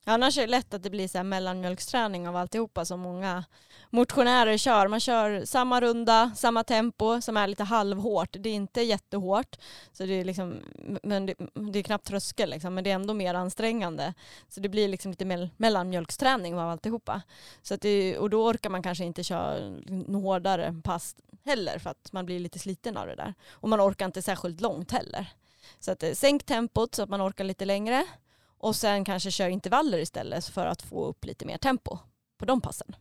[0.04, 3.44] Annars är det lätt att det blir så här mellanmjölksträning av alltihopa som många
[3.90, 4.88] motionärer kör.
[4.88, 8.36] Man kör samma runda, samma tempo som är lite halvhårt.
[8.40, 9.56] Det är inte jättehårt,
[9.92, 10.60] så det är, liksom,
[11.02, 11.34] men det,
[11.72, 14.14] det är knappt tröskel, liksom, men det är ändå mer ansträngande.
[14.48, 17.22] Så det blir liksom lite mell mellanmjölksträning av alltihopa.
[17.62, 21.90] Så att det, och då orkar man kanske inte köra en hårdare pass heller för
[21.90, 23.34] att man blir lite sliten av det där.
[23.50, 25.26] Och man orkar inte särskilt långt heller.
[25.80, 28.06] Så att, eh, sänk tempot så att man orkar lite längre
[28.62, 31.98] och sen kanske kör intervaller istället för att få upp lite mer tempo
[32.38, 32.96] på de passen.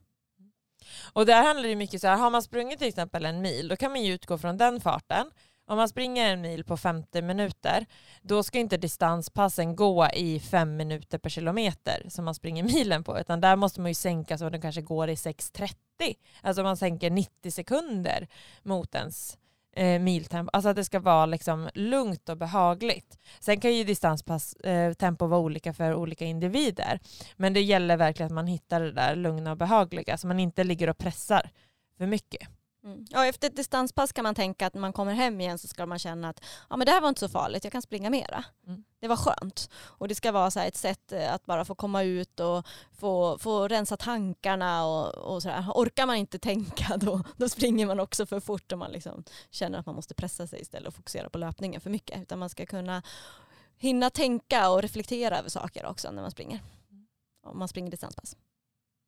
[1.14, 3.76] Och där handlar det mycket så här, har man sprungit till exempel en mil då
[3.76, 5.32] kan man ju utgå från den farten.
[5.66, 7.86] Om man springer en mil på 50 minuter
[8.22, 13.20] då ska inte distanspassen gå i fem minuter per kilometer som man springer milen på
[13.20, 15.74] utan där måste man ju sänka så att den kanske går i 6.30.
[16.42, 18.28] Alltså man sänker 90 sekunder
[18.64, 19.38] mot ens
[19.76, 20.50] eh, miltempo.
[20.54, 23.20] Alltså att det ska vara liksom lugnt och behagligt.
[23.40, 27.00] Sen kan ju distanstempo eh, vara olika för olika individer.
[27.38, 30.64] Men det gäller verkligen att man hittar det där lugna och behagliga så man inte
[30.64, 31.50] ligger och pressar
[31.98, 32.48] för mycket.
[32.84, 33.06] Mm.
[33.10, 35.86] Ja, efter ett distanspass kan man tänka att när man kommer hem igen så ska
[35.86, 38.44] man känna att ja, men det här var inte så farligt, jag kan springa mera.
[38.68, 38.84] Mm.
[39.00, 39.70] Det var skönt.
[39.74, 43.38] Och det ska vara så ett sätt eh, att bara få komma ut och få,
[43.38, 45.66] få rensa tankarna och, och sådär.
[45.76, 49.80] Orkar man inte tänka då, då springer man också för fort och man liksom känner
[49.80, 52.22] att man måste pressa sig istället och fokusera på löpningen för mycket.
[52.22, 53.02] Utan man ska kunna
[53.78, 56.60] hinna tänka och reflektera över saker också när man springer.
[56.92, 57.08] Mm.
[57.44, 58.36] Om man springer distanspass.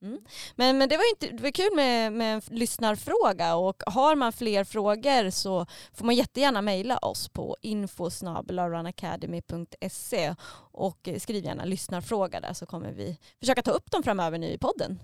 [0.03, 0.19] Mm.
[0.55, 4.33] Men, men det var, inte, det var kul med, med en lyssnarfråga och har man
[4.33, 10.35] fler frågor så får man jättegärna mejla oss på info.runacademy.se
[10.71, 14.57] och skriv gärna lyssnarfråga där så kommer vi försöka ta upp dem framöver nu i
[14.57, 14.99] podden.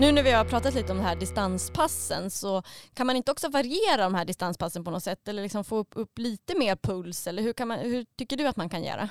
[0.00, 2.62] Nu när vi har pratat lite om de här distanspassen så
[2.94, 5.92] kan man inte också variera de här distanspassen på något sätt eller liksom få upp,
[5.94, 9.08] upp lite mer puls eller hur, kan man, hur tycker du att man kan göra?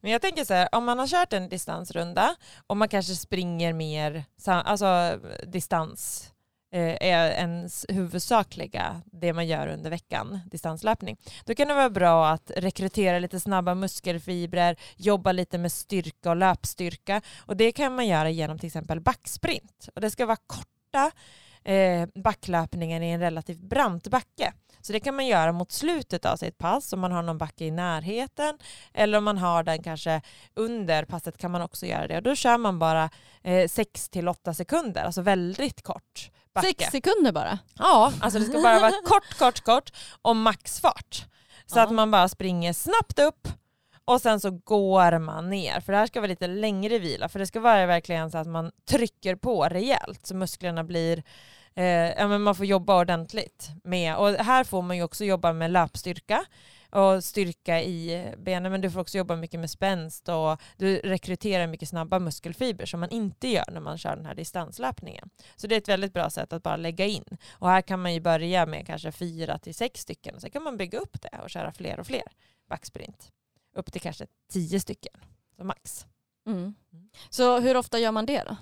[0.00, 3.72] Men jag tänker så här, om man har kört en distansrunda och man kanske springer
[3.72, 5.18] mer alltså eh,
[5.48, 6.32] distans
[6.74, 12.28] Eh, är ens huvudsakliga, det man gör under veckan, distanslöpning, då kan det vara bra
[12.28, 18.06] att rekrytera lite snabba muskelfibrer, jobba lite med styrka och löpstyrka och det kan man
[18.06, 19.88] göra genom till exempel backsprint.
[19.94, 21.10] Och det ska vara korta
[21.64, 24.52] eh, backlöpningar i en relativt brant backe.
[24.80, 27.64] Så det kan man göra mot slutet av sitt pass om man har någon backe
[27.64, 28.58] i närheten
[28.94, 30.20] eller om man har den kanske
[30.54, 32.16] under passet kan man också göra det.
[32.16, 33.10] Och då kör man bara
[33.42, 36.68] eh, 6 till 8 sekunder, alltså väldigt kort backe.
[36.68, 37.58] Sex sekunder bara?
[37.78, 41.24] Ja, alltså det ska bara vara kort, kort, kort och maxfart.
[41.66, 41.82] Så ja.
[41.82, 43.48] att man bara springer snabbt upp
[44.04, 45.80] och sen så går man ner.
[45.80, 48.46] För det här ska vara lite längre vila för det ska vara verkligen så att
[48.46, 51.22] man trycker på rejält så musklerna blir
[51.74, 54.16] eh, ja, men man får jobba ordentligt med.
[54.16, 56.44] Och här får man ju också jobba med löpstyrka
[56.92, 61.66] och styrka i benen men du får också jobba mycket med spänst och du rekryterar
[61.66, 65.30] mycket snabba muskelfibrer som man inte gör när man kör den här distanslöpningen.
[65.56, 67.24] Så det är ett väldigt bra sätt att bara lägga in.
[67.50, 70.62] Och här kan man ju börja med kanske fyra till sex stycken och sen kan
[70.62, 72.24] man bygga upp det och köra fler och fler
[72.68, 73.32] backsprint.
[73.74, 75.12] Upp till kanske tio stycken
[75.56, 76.06] som max.
[76.46, 76.58] Mm.
[76.58, 76.74] mm.
[77.30, 78.56] Så hur ofta gör man det då?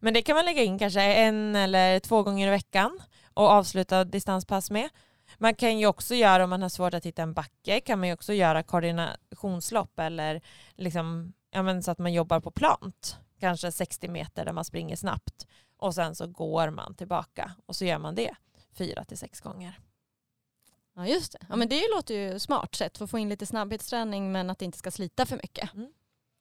[0.00, 3.00] Men det kan man lägga in kanske en eller två gånger i veckan
[3.34, 4.88] och avsluta distanspass med.
[5.38, 8.08] Man kan ju också göra, om man har svårt att hitta en backe, kan man
[8.08, 10.40] ju också göra koordinationslopp eller
[10.74, 13.18] liksom, ja, men så att man jobbar på plant.
[13.40, 17.84] Kanske 60 meter där man springer snabbt och sen så går man tillbaka och så
[17.84, 18.34] gör man det
[18.72, 19.78] fyra till sex gånger.
[20.96, 21.46] Ja just det.
[21.48, 24.58] Ja, men det låter ju smart sätt för att få in lite snabbhetsträning men att
[24.58, 25.74] det inte ska slita för mycket.
[25.74, 25.92] Mm.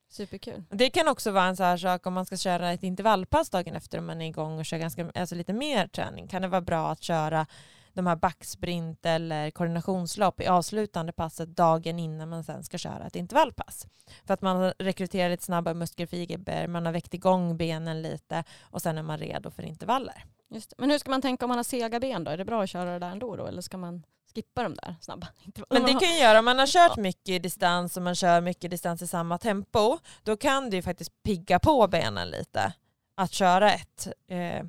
[0.10, 0.64] Superkul.
[0.70, 3.76] Det kan också vara en sån här sak om man ska köra ett intervallpass dagen
[3.76, 6.28] efter om man är igång och kör ganska, alltså lite mer träning.
[6.28, 7.46] Kan det vara bra att köra
[7.94, 13.16] de här backsprint eller koordinationslopp i avslutande passet dagen innan man sen ska köra ett
[13.16, 13.88] intervallpass.
[14.26, 18.82] För att man har rekryterat lite snabba muskelfiber, man har väckt igång benen lite och
[18.82, 20.26] sen är man redo för intervaller.
[20.50, 20.74] Just.
[20.78, 22.32] Men hur ska man tänka om man har sega ben då?
[22.32, 24.04] Är det bra att köra det där ändå då eller ska man
[24.36, 25.28] skippa de där snabba
[25.70, 28.72] Men det kan ju göra, om man har kört mycket distans och man kör mycket
[28.72, 32.74] distans i samma tempo, då kan det ju faktiskt pigga på benen lite
[33.16, 34.66] att köra ett eh,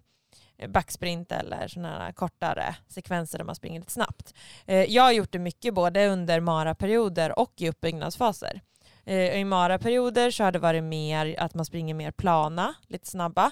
[0.68, 4.35] backsprint eller sådana kortare sekvenser där man springer lite snabbt.
[4.66, 8.61] Eh, jag har gjort det mycket både under maraperioder och i uppbyggnadsfaser.
[9.05, 13.50] Eh, I maraperioder så har det varit mer att man springer mer plana, lite snabba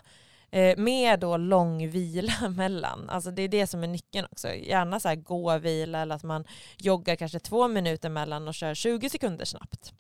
[0.50, 3.10] eh, med då lång vila mellan.
[3.10, 4.48] Alltså det är det som är nyckeln också.
[4.54, 6.44] Gärna så här gå-vila eller att man
[6.78, 9.92] joggar kanske två minuter mellan och kör 20 sekunder snabbt.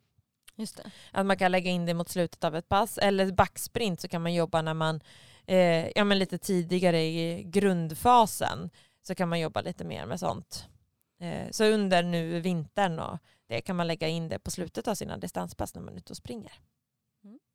[0.56, 0.90] Just det.
[1.10, 2.98] Att man kan lägga in det mot slutet av ett pass.
[2.98, 5.00] Eller backsprint så kan man jobba när man
[5.46, 8.70] eh, ja, men lite tidigare i grundfasen
[9.02, 10.66] så kan man jobba lite mer med sånt.
[11.20, 14.94] Eh, så under nu vintern och det kan man lägga in det på slutet av
[14.94, 16.52] sina distanspass när man är ute och springer.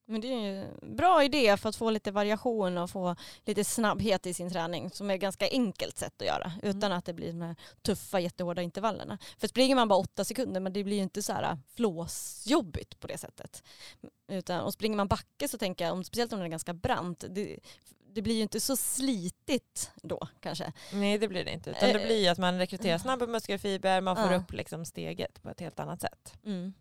[0.10, 3.16] Men det är en bra idé för att få lite variation och få
[3.46, 6.78] lite snabbhet i sin träning som är ett ganska enkelt sätt att göra mm.
[6.78, 9.18] utan att det blir de här tuffa jättehårda intervallerna.
[9.38, 13.08] För springer man bara åtta sekunder men det blir ju inte så här flåsjobbigt på
[13.08, 13.64] det sättet.
[14.28, 17.60] Utan, och springer man backe så tänker jag, speciellt om den är ganska brant, det,
[18.14, 20.74] det blir ju inte så slitigt då kanske.
[20.94, 21.70] Nej det blir det inte.
[21.70, 25.50] Utan det blir ju att man rekryterar snabba muskelfiber, man får upp liksom steget på
[25.50, 26.34] ett helt annat sätt.
[26.46, 26.74] Mm.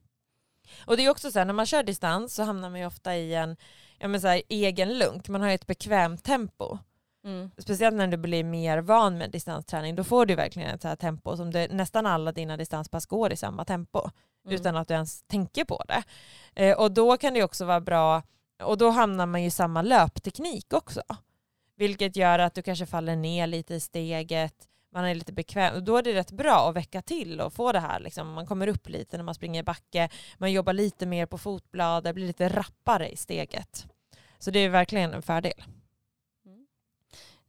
[0.84, 3.16] Och det är också så här, när man kör distans så hamnar man ju ofta
[3.16, 3.56] i en
[3.98, 5.28] ja, men så här, egen lunk.
[5.28, 6.78] Man har ju ett bekvämt tempo.
[7.24, 7.50] Mm.
[7.58, 10.96] Speciellt när du blir mer van med distansträning, då får du verkligen ett så här
[10.96, 14.10] tempo som det, nästan alla dina distanspass går i samma tempo
[14.44, 14.54] mm.
[14.54, 16.02] utan att du ens tänker på det.
[16.54, 18.22] Eh, och då kan det också vara bra,
[18.62, 21.02] och då hamnar man ju i samma löpteknik också.
[21.76, 25.84] Vilket gör att du kanske faller ner lite i steget, man är lite bekväm.
[25.84, 28.00] Då är det rätt bra att väcka till och få det här.
[28.00, 28.32] Liksom.
[28.32, 30.08] Man kommer upp lite när man springer i backe,
[30.38, 33.86] man jobbar lite mer på fotbladet, blir lite rappare i steget.
[34.38, 35.62] Så det är verkligen en fördel.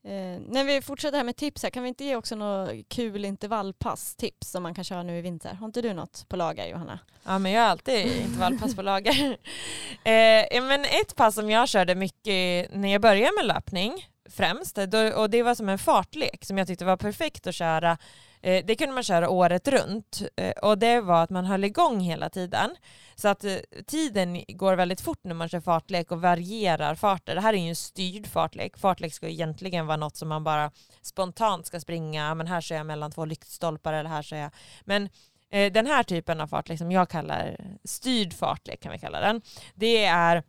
[0.07, 3.25] Eh, när vi fortsätter här med tips här, kan vi inte ge också något kul
[3.25, 5.53] intervallpass-tips som man kan köra nu i vinter?
[5.53, 6.99] Har inte du något på lager Johanna?
[7.23, 9.31] Ja men jag har alltid intervallpass på lager.
[10.03, 15.07] eh, men ett pass som jag körde mycket när jag började med löpning främst, då,
[15.07, 17.97] och det var som en fartlek som jag tyckte var perfekt att köra
[18.41, 21.99] Eh, det kunde man köra året runt eh, och det var att man höll igång
[21.99, 22.75] hela tiden.
[23.15, 23.55] Så att eh,
[23.87, 27.35] tiden går väldigt fort när man kör fartlek och varierar farter.
[27.35, 28.77] Det här är ju en styrd fartlek.
[28.77, 30.71] Fartlek ska egentligen vara något som man bara
[31.01, 34.51] spontant ska springa, men här kör jag mellan två lyktstolpar eller här kör jag.
[34.85, 35.09] Men
[35.51, 39.41] eh, den här typen av fartlek som jag kallar styrd fartlek kan vi kalla den,
[39.75, 40.43] det är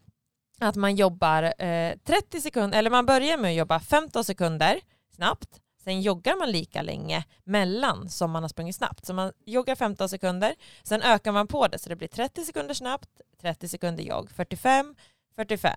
[0.59, 4.80] att man jobbar eh, 30 sekunder, eller man börjar med att jobba 15 sekunder
[5.14, 9.06] snabbt, Sen joggar man lika länge mellan som man har sprungit snabbt.
[9.06, 12.74] Så man joggar 15 sekunder, sen ökar man på det så det blir 30 sekunder
[12.74, 14.94] snabbt, 30 sekunder jogg, 45,
[15.36, 15.74] 45,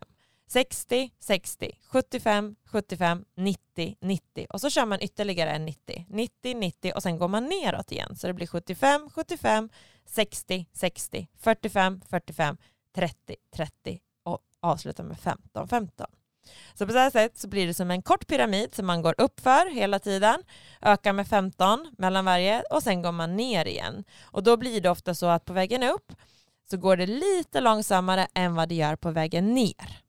[0.47, 6.91] 60, 60, 75, 75, 90, 90 och så kör man ytterligare en 90, 90, 90
[6.95, 8.15] och sen går man neråt igen.
[8.15, 9.69] Så det blir 75, 75,
[10.05, 12.57] 60, 60, 45, 45,
[12.95, 13.99] 30, 30
[14.61, 16.07] avslutar med 15, 15.
[16.73, 19.15] Så på så här sätt så blir det som en kort pyramid som man går
[19.17, 20.43] upp för hela tiden,
[20.81, 24.03] ökar med 15 mellan varje och sen går man ner igen.
[24.23, 26.13] Och då blir det ofta så att på vägen upp
[26.69, 30.01] så går det lite långsammare än vad det gör på vägen ner.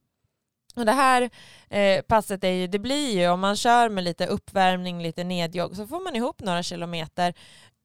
[0.74, 1.30] Och det här
[1.68, 5.76] eh, passet är ju, det blir ju om man kör med lite uppvärmning, lite nedjogg
[5.76, 7.34] så får man ihop några kilometer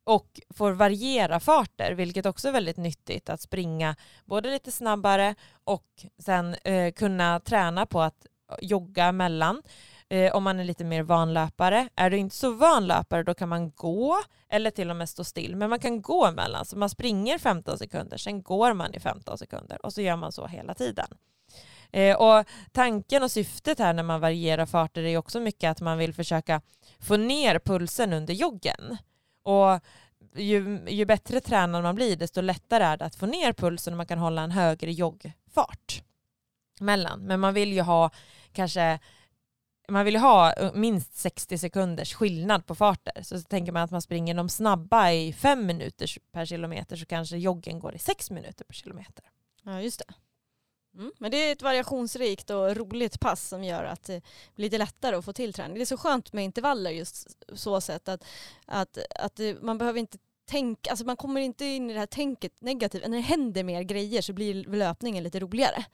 [0.08, 3.96] och får variera farter, vilket också är väldigt nyttigt att springa
[4.26, 8.26] både lite snabbare och sen eh, kunna träna på att
[8.62, 9.64] jogga mellan
[10.10, 11.90] eh, om man är lite mer vanlöpare.
[11.96, 14.18] Är du inte så vanlöpare då kan man gå
[14.50, 15.56] eller till och med stå still.
[15.56, 16.66] Men man kan gå emellan.
[16.66, 20.32] Så man springer 15 sekunder, sen går man i 15 sekunder och så gör man
[20.32, 21.08] så hela tiden.
[21.92, 25.98] Eh, och tanken och syftet här när man varierar farter är också mycket att man
[25.98, 26.62] vill försöka
[27.00, 28.98] få ner pulsen under joggen.
[29.48, 29.80] Och
[30.36, 33.98] ju, ju bättre tränad man blir desto lättare är det att få ner pulsen och
[33.98, 36.04] man kan hålla en högre joggfart
[36.80, 37.20] mellan.
[37.20, 38.10] Men man vill ju ha
[38.52, 39.00] kanske
[39.90, 43.24] man vill ha minst 60 sekunders skillnad på farter.
[43.24, 47.06] Så, så tänker man att man springer de snabba i fem minuter per kilometer så
[47.06, 49.26] kanske joggen går i sex minuter per kilometer.
[49.64, 50.14] Ja, just det.
[50.98, 51.12] Mm.
[51.18, 54.22] Men det är ett variationsrikt och roligt pass som gör att det
[54.56, 55.76] blir lite lättare att få till träning.
[55.76, 58.24] Det är så skönt med intervaller just så sätt att,
[58.66, 60.18] att, att man behöver inte
[60.48, 63.08] tänka, alltså man kommer inte in i det här tänket negativt.
[63.08, 65.86] När det händer mer grejer så blir löpningen lite roligare.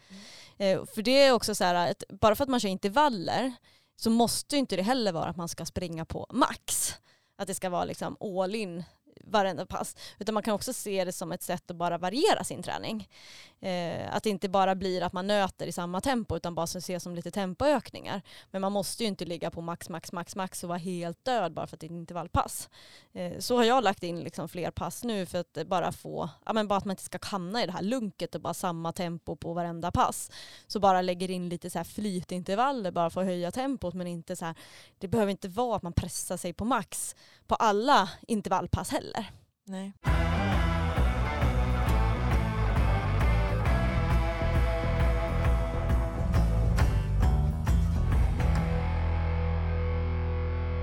[0.58, 0.80] Mm.
[0.80, 3.54] Eh, för det är också så här att bara för att man kör intervaller
[3.96, 6.94] så måste inte det heller vara att man ska springa på max.
[7.38, 8.84] Att det ska vara liksom all in
[9.24, 9.96] varenda pass.
[10.20, 13.10] Utan man kan också se det som ett sätt att bara variera sin träning.
[13.64, 17.04] Eh, att det inte bara blir att man nöter i samma tempo utan bara ses
[17.04, 18.22] som lite tempoökningar.
[18.52, 21.54] Men man måste ju inte ligga på max, max, max, max och vara helt död
[21.54, 22.70] bara för att det är ett intervallpass.
[23.14, 26.54] Eh, så har jag lagt in liksom fler pass nu för att bara få, ja
[26.54, 29.36] men bara att man inte ska hamna i det här lunket och bara samma tempo
[29.36, 30.32] på varenda pass.
[30.68, 34.36] Så bara lägger in lite så här flytintervaller bara för att höja tempot men inte
[34.36, 34.56] så här,
[34.98, 37.16] det behöver inte vara att man pressar sig på max
[37.48, 39.32] på alla intervallpass heller.
[39.66, 39.94] Nej.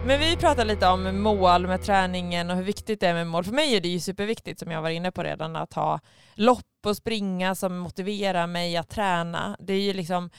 [0.06, 3.44] Men vi pratar lite om mål med träningen och hur viktigt det är med mål.
[3.44, 6.00] För mig är det ju superviktigt, som jag var inne på redan, att ha
[6.34, 9.56] lopp och springa som motiverar mig att träna.
[9.60, 10.30] Det är ju liksom,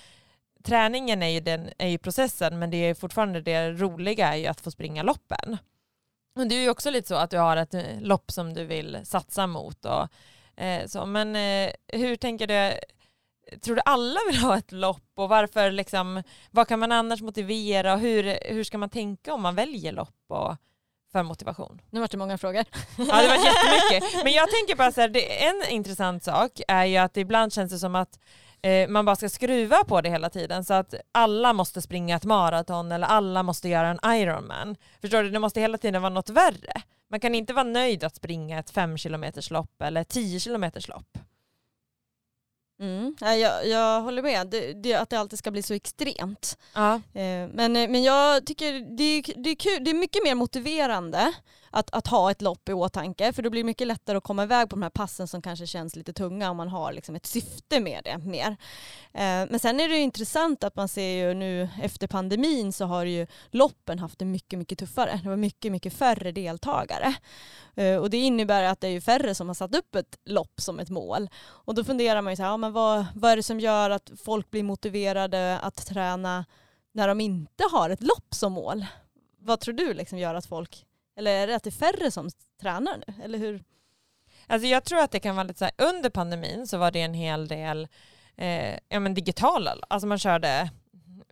[0.63, 4.47] träningen är ju, den, är ju processen, men det är fortfarande det roliga är ju
[4.47, 5.57] att få springa loppen.
[6.35, 8.65] Och det är ju också lite så att du har ett eh, lopp som du
[8.65, 9.85] vill satsa mot.
[9.85, 10.07] Och,
[10.63, 11.05] eh, så.
[11.05, 12.73] Men eh, hur tänker du?
[13.61, 17.93] Tror du alla vill ha ett lopp och varför liksom, vad kan man annars motivera
[17.93, 20.55] och hur, hur ska man tänka om man väljer lopp och
[21.11, 21.81] för motivation?
[21.89, 22.65] Nu var det många frågor.
[22.97, 24.23] Ja det var jättemycket.
[24.23, 27.71] Men jag tänker bara så här, det, en intressant sak är ju att ibland känns
[27.71, 28.19] det som att
[28.61, 32.25] eh, man bara ska skruva på det hela tiden så att alla måste springa ett
[32.25, 34.75] maraton eller alla måste göra en Ironman.
[35.01, 35.29] Förstår du?
[35.29, 36.81] Det måste hela tiden vara något värre.
[37.09, 41.17] Man kan inte vara nöjd att springa ett fem kilometers lopp eller tio kilometers lopp.
[42.81, 43.15] Mm.
[43.19, 46.57] Ja, jag, jag håller med, det, det, att det alltid ska bli så extremt.
[46.73, 46.95] Ja.
[46.95, 50.35] Eh, men, eh, men jag tycker det är, det, är kul, det är mycket mer
[50.35, 51.33] motiverande
[51.71, 54.43] att, att ha ett lopp i åtanke för då blir det mycket lättare att komma
[54.43, 57.25] iväg på de här passen som kanske känns lite tunga om man har liksom ett
[57.25, 58.57] syfte med det mer.
[59.13, 63.05] Eh, men sen är det intressant att man ser ju nu efter pandemin så har
[63.05, 65.19] ju loppen haft det mycket, mycket tuffare.
[65.23, 67.15] Det var mycket, mycket färre deltagare.
[67.75, 70.61] Eh, och det innebär att det är ju färre som har satt upp ett lopp
[70.61, 71.29] som ett mål.
[71.43, 73.89] Och då funderar man ju så här, ja, men vad, vad är det som gör
[73.89, 76.45] att folk blir motiverade att träna
[76.91, 78.85] när de inte har ett lopp som mål?
[79.39, 80.85] Vad tror du liksom gör att folk
[81.21, 82.29] eller är det att det är färre som
[82.61, 83.23] tränar nu?
[83.23, 83.63] Eller hur?
[84.47, 87.01] Alltså jag tror att det kan vara lite så här, under pandemin så var det
[87.01, 87.87] en hel del
[88.37, 90.69] eh, ja, men digitala, alltså man körde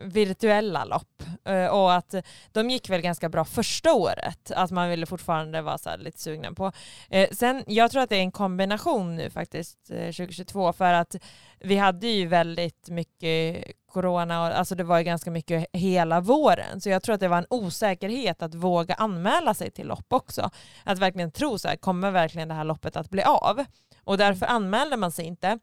[0.01, 2.15] virtuella lopp eh, och att
[2.51, 6.53] de gick väl ganska bra första året, att man ville fortfarande vara så lite sugna
[6.53, 6.71] på.
[7.09, 11.15] Eh, sen, jag tror att det är en kombination nu faktiskt eh, 2022 för att
[11.59, 16.81] vi hade ju väldigt mycket corona, och, alltså det var ju ganska mycket hela våren,
[16.81, 20.49] så jag tror att det var en osäkerhet att våga anmäla sig till lopp också.
[20.83, 23.65] Att verkligen tro så här, kommer verkligen det här loppet att bli av?
[24.03, 25.59] Och därför anmälde man sig inte.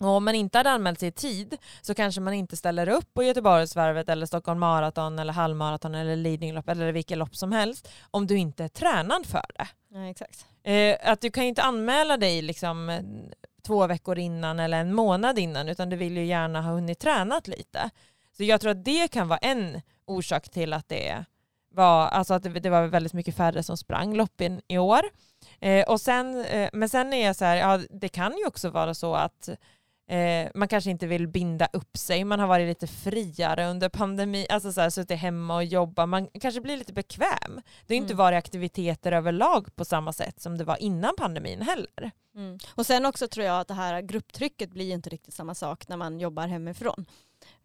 [0.00, 3.14] Och om man inte hade anmält sig i tid så kanske man inte ställer upp
[3.14, 8.26] på Göteborgsvarvet eller Stockholm Marathon eller halvmaraton eller Lidingölopp eller vilket lopp som helst om
[8.26, 9.68] du inte är tränad för det.
[9.94, 10.46] Ja, exakt.
[10.62, 13.00] Eh, att du kan inte anmäla dig liksom
[13.66, 17.48] två veckor innan eller en månad innan utan du vill ju gärna ha hunnit tränat
[17.48, 17.90] lite.
[18.36, 21.24] Så jag tror att det kan vara en orsak till att det
[21.70, 25.00] var, alltså att det, var väldigt mycket färre som sprang loppen i år.
[25.60, 28.70] Eh, och sen, eh, men sen är jag så här, ja det kan ju också
[28.70, 29.48] vara så att
[30.08, 34.46] Eh, man kanske inte vill binda upp sig, man har varit lite friare under pandemin,
[34.48, 37.60] alltså så här, suttit hemma och jobbat, man kanske blir lite bekväm.
[37.86, 38.04] Det har mm.
[38.04, 42.10] inte varit aktiviteter överlag på samma sätt som det var innan pandemin heller.
[42.36, 42.58] Mm.
[42.74, 45.96] Och sen också tror jag att det här grupptrycket blir inte riktigt samma sak när
[45.96, 47.06] man jobbar hemifrån.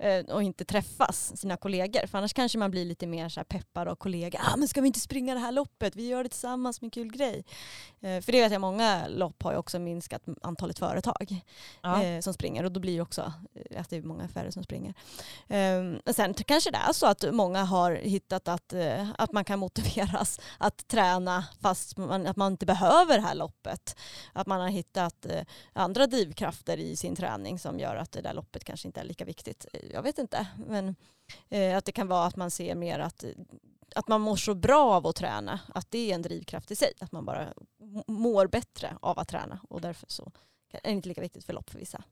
[0.01, 2.07] Eh, och inte träffas sina kollegor.
[2.07, 4.41] För annars kanske man blir lite mer så peppad av kollegor.
[4.43, 5.95] Ah, men ska vi inte springa det här loppet?
[5.95, 7.45] Vi gör det tillsammans med en kul grej.
[8.01, 11.41] Eh, för det vet jag många lopp har ju också minskat antalet företag
[11.81, 12.03] ja.
[12.03, 13.33] Eh, som springer och då blir det också
[13.77, 14.93] att det är många färre som springer.
[15.47, 18.73] Ehm, sen kanske det är så att många har hittat att,
[19.17, 23.95] att man kan motiveras att träna fast man, att man inte behöver det här loppet.
[24.33, 25.25] Att man har hittat
[25.73, 29.25] andra drivkrafter i sin träning som gör att det där loppet kanske inte är lika
[29.25, 30.95] viktigt jag vet inte, men
[31.49, 33.23] eh, att det kan vara att man ser mer att,
[33.95, 36.93] att man mår så bra av att träna, att det är en drivkraft i sig,
[36.99, 37.53] att man bara
[38.07, 40.31] mår bättre av att träna och därför så
[40.71, 42.03] är det inte lika viktigt för lopp för vissa.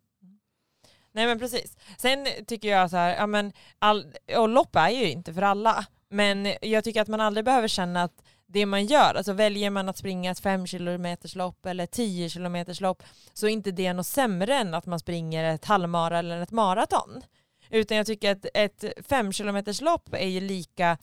[1.11, 1.77] Nej men precis.
[1.97, 5.85] Sen tycker jag så här, ja men all, och lopp är ju inte för alla,
[6.09, 9.89] men jag tycker att man aldrig behöver känna att det man gör, alltså väljer man
[9.89, 13.03] att springa ett 5 km lopp eller 10 km lopp
[13.33, 17.21] så är inte det något sämre än att man springer ett halvmara eller ett maraton.
[17.69, 20.97] Utan jag tycker att ett fem kilometers lopp är ju lika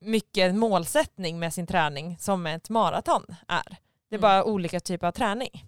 [0.00, 3.76] mycket målsättning med sin träning som ett maraton är.
[4.08, 4.20] Det är mm.
[4.20, 5.64] bara olika typer av träning.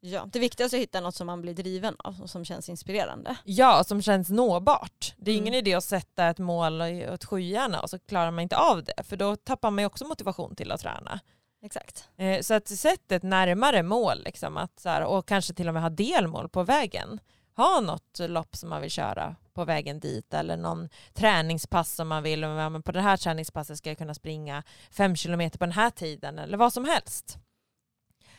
[0.00, 2.68] Ja, det viktigaste är att hitta något som man blir driven av och som känns
[2.68, 3.36] inspirerande.
[3.44, 5.14] Ja, som känns nåbart.
[5.16, 5.46] Det är mm.
[5.46, 6.82] ingen idé att sätta ett mål
[7.12, 10.04] åt skyarna och så klarar man inte av det för då tappar man ju också
[10.04, 11.20] motivation till att träna.
[11.64, 12.08] Exakt.
[12.16, 15.74] Eh, så att sätta ett närmare mål liksom, att så här, och kanske till och
[15.74, 17.20] med ha delmål på vägen.
[17.56, 22.22] Ha något lopp som man vill köra på vägen dit eller någon träningspass som man
[22.22, 22.40] vill.
[22.40, 26.38] Men på det här träningspasset ska jag kunna springa fem kilometer på den här tiden
[26.38, 27.38] eller vad som helst.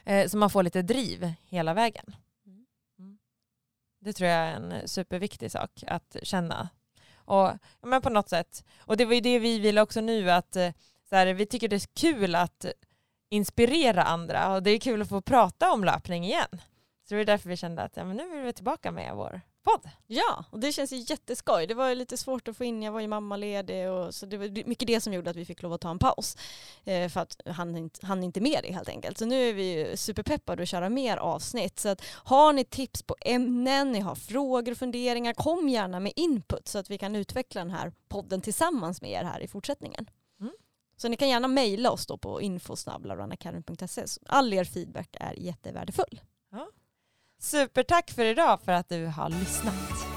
[0.04, 2.16] Eh, så man får lite driv hela vägen.
[3.00, 3.18] Mm.
[4.02, 6.70] Det tror jag är en superviktig sak att känna.
[7.16, 7.52] Och,
[7.82, 10.72] men på något sätt, och det var ju det vi vill också nu, att eh,
[11.10, 12.66] så här, vi tycker det är kul att
[13.30, 16.60] inspirera andra och det är kul att få prata om löpning igen.
[17.04, 19.42] Så det är därför vi kände att ja, men nu är vi tillbaka med vår
[19.64, 19.90] podd.
[20.08, 21.68] Ja, och det känns ju jätteskoj.
[21.68, 24.68] Det var lite svårt att få in, jag var ju mammaledig och så det var
[24.68, 26.38] mycket det som gjorde att vi fick lov att ta en paus.
[26.84, 29.18] Eh, för att han inte, han inte med det helt enkelt.
[29.18, 31.80] Så nu är vi ju superpeppade att köra mer avsnitt.
[31.80, 36.14] Så att har ni tips på ämnen, ni har frågor och funderingar, kom gärna med
[36.16, 40.10] input så att vi kan utveckla den här podden tillsammans med er här i fortsättningen.
[40.40, 40.54] Mm.
[40.98, 44.06] Så ni kan gärna mejla oss då på infosnablarunacademy.se.
[44.26, 46.20] All er feedback är jättevärdefull.
[47.44, 50.13] Supertack för idag för att du har lyssnat.